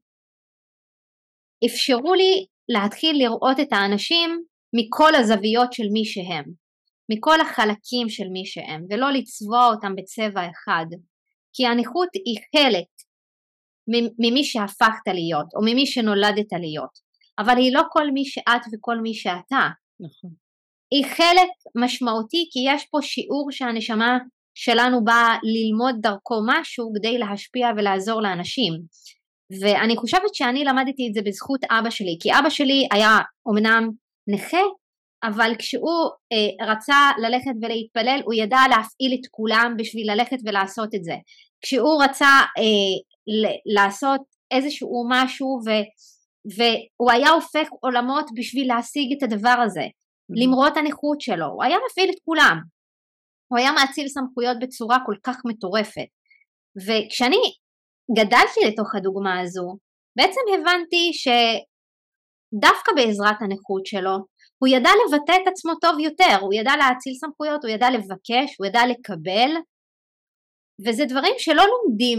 [1.66, 4.30] אפשרו לי להתחיל לראות את האנשים
[4.76, 6.44] מכל הזוויות של מי שהם,
[7.12, 10.86] מכל החלקים של מי שהם, ולא לצבוע אותם בצבע אחד,
[11.52, 12.93] כי הנכות היא חלק
[14.18, 16.98] ממי שהפכת להיות, או ממי שנולדת להיות,
[17.38, 19.68] אבל היא לא כל מי שאת וכל מי שאתה.
[20.00, 20.30] נכון.
[20.90, 21.50] היא חלק
[21.84, 24.18] משמעותי כי יש פה שיעור שהנשמה
[24.54, 28.72] שלנו באה ללמוד דרכו משהו כדי להשפיע ולעזור לאנשים.
[29.60, 33.90] ואני חושבת שאני למדתי את זה בזכות אבא שלי, כי אבא שלי היה אומנם
[34.28, 34.62] נכה,
[35.24, 41.04] אבל כשהוא אה, רצה ללכת ולהתפלל הוא ידע להפעיל את כולם בשביל ללכת ולעשות את
[41.04, 41.14] זה.
[41.64, 42.94] כשהוא רצה אה,
[43.74, 45.70] לעשות איזשהו משהו ו,
[46.56, 50.44] והוא היה הופך עולמות בשביל להשיג את הדבר הזה, mm-hmm.
[50.44, 52.58] למרות הנכות שלו, הוא היה מפעיל את כולם,
[53.48, 56.10] הוא היה מאציל סמכויות בצורה כל כך מטורפת.
[56.86, 57.44] וכשאני
[58.18, 59.76] גדלתי לתוך הדוגמה הזו,
[60.16, 64.16] בעצם הבנתי שדווקא בעזרת הנכות שלו,
[64.58, 68.66] הוא ידע לבטא את עצמו טוב יותר, הוא ידע להאציל סמכויות, הוא ידע לבקש, הוא
[68.66, 69.50] ידע לקבל,
[70.80, 72.18] וזה דברים שלא לומדים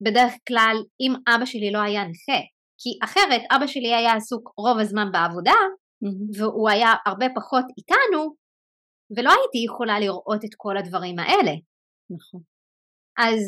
[0.00, 2.40] בדרך כלל אם אבא שלי לא היה נכה,
[2.78, 6.38] כי אחרת אבא שלי היה עסוק רוב הזמן בעבודה, mm-hmm.
[6.38, 8.34] והוא היה הרבה פחות איתנו,
[9.16, 11.52] ולא הייתי יכולה לראות את כל הדברים האלה.
[12.10, 12.40] נכון.
[13.18, 13.40] אז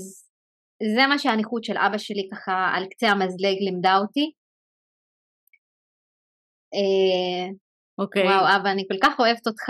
[0.95, 4.33] זה מה שהנכות של אבא שלי ככה על קצה המזלג לימדה אותי.
[6.75, 7.49] אה,
[7.99, 8.23] אוקיי.
[8.23, 9.67] וואו, אבא, אני כל כך אוהבת אותך.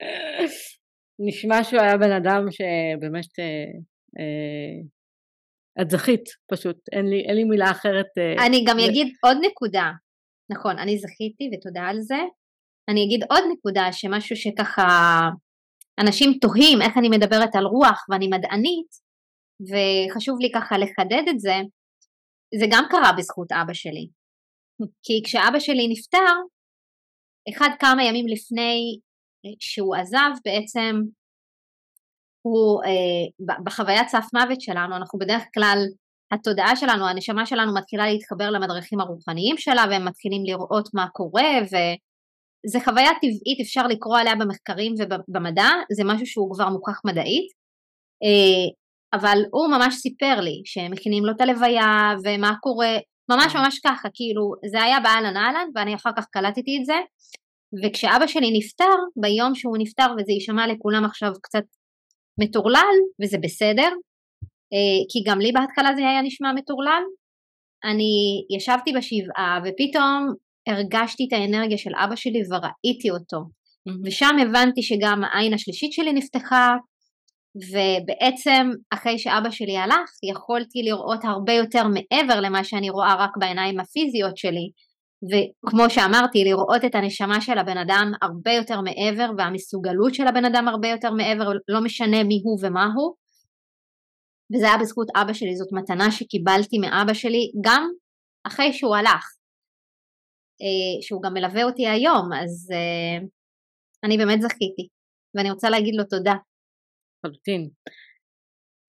[1.20, 3.70] נשמע שהוא היה בן אדם שבאמת אה,
[4.18, 4.82] אה,
[5.82, 8.06] את זכית פשוט, אין לי, אין לי מילה אחרת.
[8.18, 9.90] אה, אני גם אגיד עוד נקודה,
[10.52, 12.18] נכון, אני זכיתי ותודה על זה.
[12.90, 14.88] אני אגיד עוד נקודה שמשהו שככה
[16.00, 18.90] אנשים תוהים איך אני מדברת על רוח ואני מדענית
[19.70, 21.54] וחשוב לי ככה לחדד את זה,
[22.60, 24.08] זה גם קרה בזכות אבא שלי.
[25.04, 26.34] כי כשאבא שלי נפטר,
[27.48, 28.98] אחד כמה ימים לפני
[29.60, 31.00] שהוא עזב בעצם
[32.42, 35.78] הוא אה, בחוויית סף מוות שלנו, אנחנו בדרך כלל,
[36.32, 42.78] התודעה שלנו, הנשמה שלנו מתחילה להתחבר למדריכים הרוחניים שלה והם מתחילים לראות מה קורה וזה
[42.84, 47.52] חוויה טבעית, אפשר לקרוא עליה במחקרים ובמדע, זה משהו שהוא כבר מוכח מדעית,
[48.22, 48.68] אה,
[49.18, 52.98] אבל הוא ממש סיפר לי שמכינים לו את הלוויה ומה קורה,
[53.30, 56.94] ממש ממש ככה, כאילו זה היה באהלן אהלן ואני אחר כך קלטתי את זה
[57.84, 61.64] וכשאבא שלי נפטר, ביום שהוא נפטר, וזה יישמע לכולם עכשיו קצת
[62.40, 63.90] מטורלל, וזה בסדר,
[64.72, 67.02] אה, כי גם לי בהתחלה זה היה נשמע מטורלל.
[67.84, 70.34] אני ישבתי בשבעה ופתאום
[70.68, 73.36] הרגשתי את האנרגיה של אבא שלי וראיתי אותו.
[73.36, 73.92] Mm-hmm.
[74.04, 76.76] ושם הבנתי שגם העין השלישית שלי נפתחה,
[77.56, 83.80] ובעצם אחרי שאבא שלי הלך יכולתי לראות הרבה יותר מעבר למה שאני רואה רק בעיניים
[83.80, 84.70] הפיזיות שלי,
[85.28, 90.68] וכמו שאמרתי, לראות את הנשמה של הבן אדם הרבה יותר מעבר והמסוגלות של הבן אדם
[90.68, 93.14] הרבה יותר מעבר, לא משנה מי הוא ומה הוא.
[94.54, 97.90] וזה היה בזכות אבא שלי, זאת מתנה שקיבלתי מאבא שלי גם
[98.46, 99.24] אחרי שהוא הלך,
[100.62, 103.26] אה, שהוא גם מלווה אותי היום, אז אה,
[104.04, 104.88] אני באמת זכיתי,
[105.34, 106.34] ואני רוצה להגיד לו תודה.
[107.26, 107.68] חלוטין.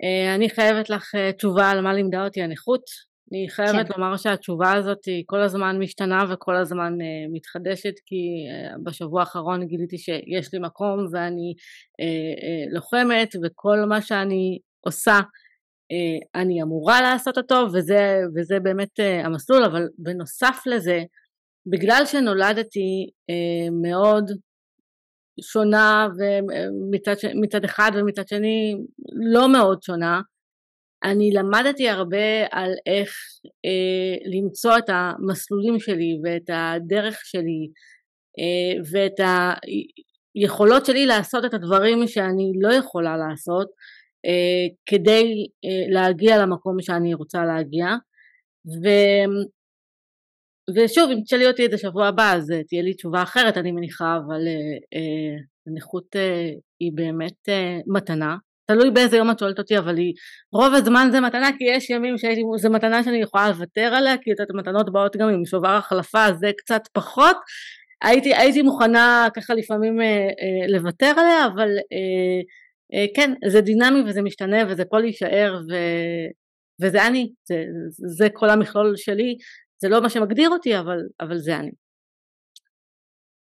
[0.03, 3.10] אה, אני חייבת לך תשובה על מה לימדה אותי הנכות.
[3.31, 4.01] אני חייבת כן.
[4.01, 9.67] לומר שהתשובה הזאת היא כל הזמן משתנה וכל הזמן uh, מתחדשת כי uh, בשבוע האחרון
[9.67, 12.03] גיליתי שיש לי מקום ואני uh,
[12.39, 19.25] uh, לוחמת וכל מה שאני עושה uh, אני אמורה לעשות אותו וזה, וזה באמת uh,
[19.25, 21.03] המסלול אבל בנוסף לזה
[21.71, 24.31] בגלל שנולדתי uh, מאוד
[25.41, 28.75] שונה ומצד אחד ומצד שני
[29.33, 30.21] לא מאוד שונה
[31.03, 33.15] אני למדתי הרבה על איך
[33.65, 37.67] אה, למצוא את המסלולים שלי ואת הדרך שלי
[38.39, 39.19] אה, ואת
[40.35, 43.67] היכולות שלי לעשות את הדברים שאני לא יכולה לעשות
[44.25, 47.87] אה, כדי אה, להגיע למקום שאני רוצה להגיע
[50.75, 54.41] ושוב, אם תשאלי אותי את השבוע הבא, אז תהיה לי תשובה אחרת, אני מניחה, אבל
[54.95, 58.35] uh, נכות uh, היא באמת uh, מתנה.
[58.65, 60.13] תלוי באיזה יום את שואלת אותי, אבל היא,
[60.53, 64.31] רוב הזמן זה מתנה, כי יש ימים שהייתי, זה מתנה שאני יכולה לוותר עליה, כי
[64.31, 67.37] את המתנות באות גם עם שובר החלפה, זה קצת פחות.
[68.03, 72.41] הייתי, הייתי מוכנה ככה לפעמים אה, אה, לוותר עליה, אבל אה,
[72.93, 75.75] אה, כן, זה דינמי וזה משתנה וזה פה להישאר ו,
[76.81, 77.63] וזה אני, זה,
[78.17, 79.35] זה כל המכלול שלי,
[79.81, 81.71] זה לא מה שמגדיר אותי, אבל, אבל זה אני.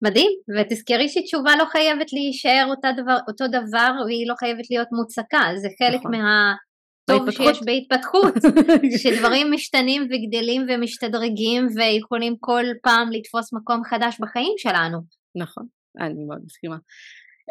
[0.04, 5.42] מדהים, ותזכרי שתשובה לא חייבת להישאר אותה דבר, אותו דבר והיא לא חייבת להיות מוצקה,
[5.56, 6.12] זה חלק נכון.
[6.12, 8.34] מהטוב שיש בהתפתחות,
[9.04, 14.98] שדברים משתנים וגדלים ומשתדרגים ויכולים כל פעם לתפוס מקום חדש בחיים שלנו.
[15.36, 15.66] נכון,
[16.00, 16.78] אני מאוד מסכימה.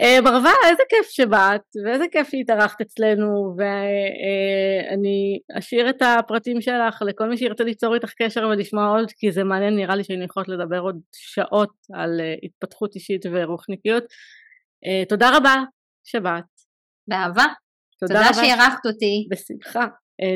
[0.00, 7.28] Uh, ברבה, איזה כיף שבאת, ואיזה כיף שהתארחת אצלנו, ואני אשאיר את הפרטים שלך לכל
[7.28, 10.78] מי שירצה ליצור איתך קשר ולשמוע עוד, כי זה מעניין, נראה לי שאני יכולת לדבר
[10.78, 14.04] עוד שעות על uh, התפתחות אישית ורוחניקיות.
[14.04, 15.54] Uh, תודה רבה
[16.04, 16.44] שבאת.
[17.08, 17.44] באהבה.
[18.00, 19.28] תודה, תודה שאירחת אותי.
[19.30, 19.86] בשמחה.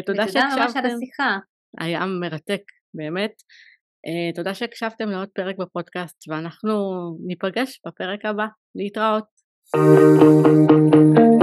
[0.07, 0.49] תודה שהקשבתם.
[0.49, 1.39] ותודה ממש על השיחה.
[1.81, 2.63] היה מרתק,
[2.95, 3.33] באמת.
[4.35, 6.75] תודה שהקשבתם לעוד פרק בפודקאסט, ואנחנו
[7.27, 8.47] ניפגש בפרק הבא.
[8.75, 9.36] להתראות.
[9.73, 10.23] Thank
[11.19, 11.36] you.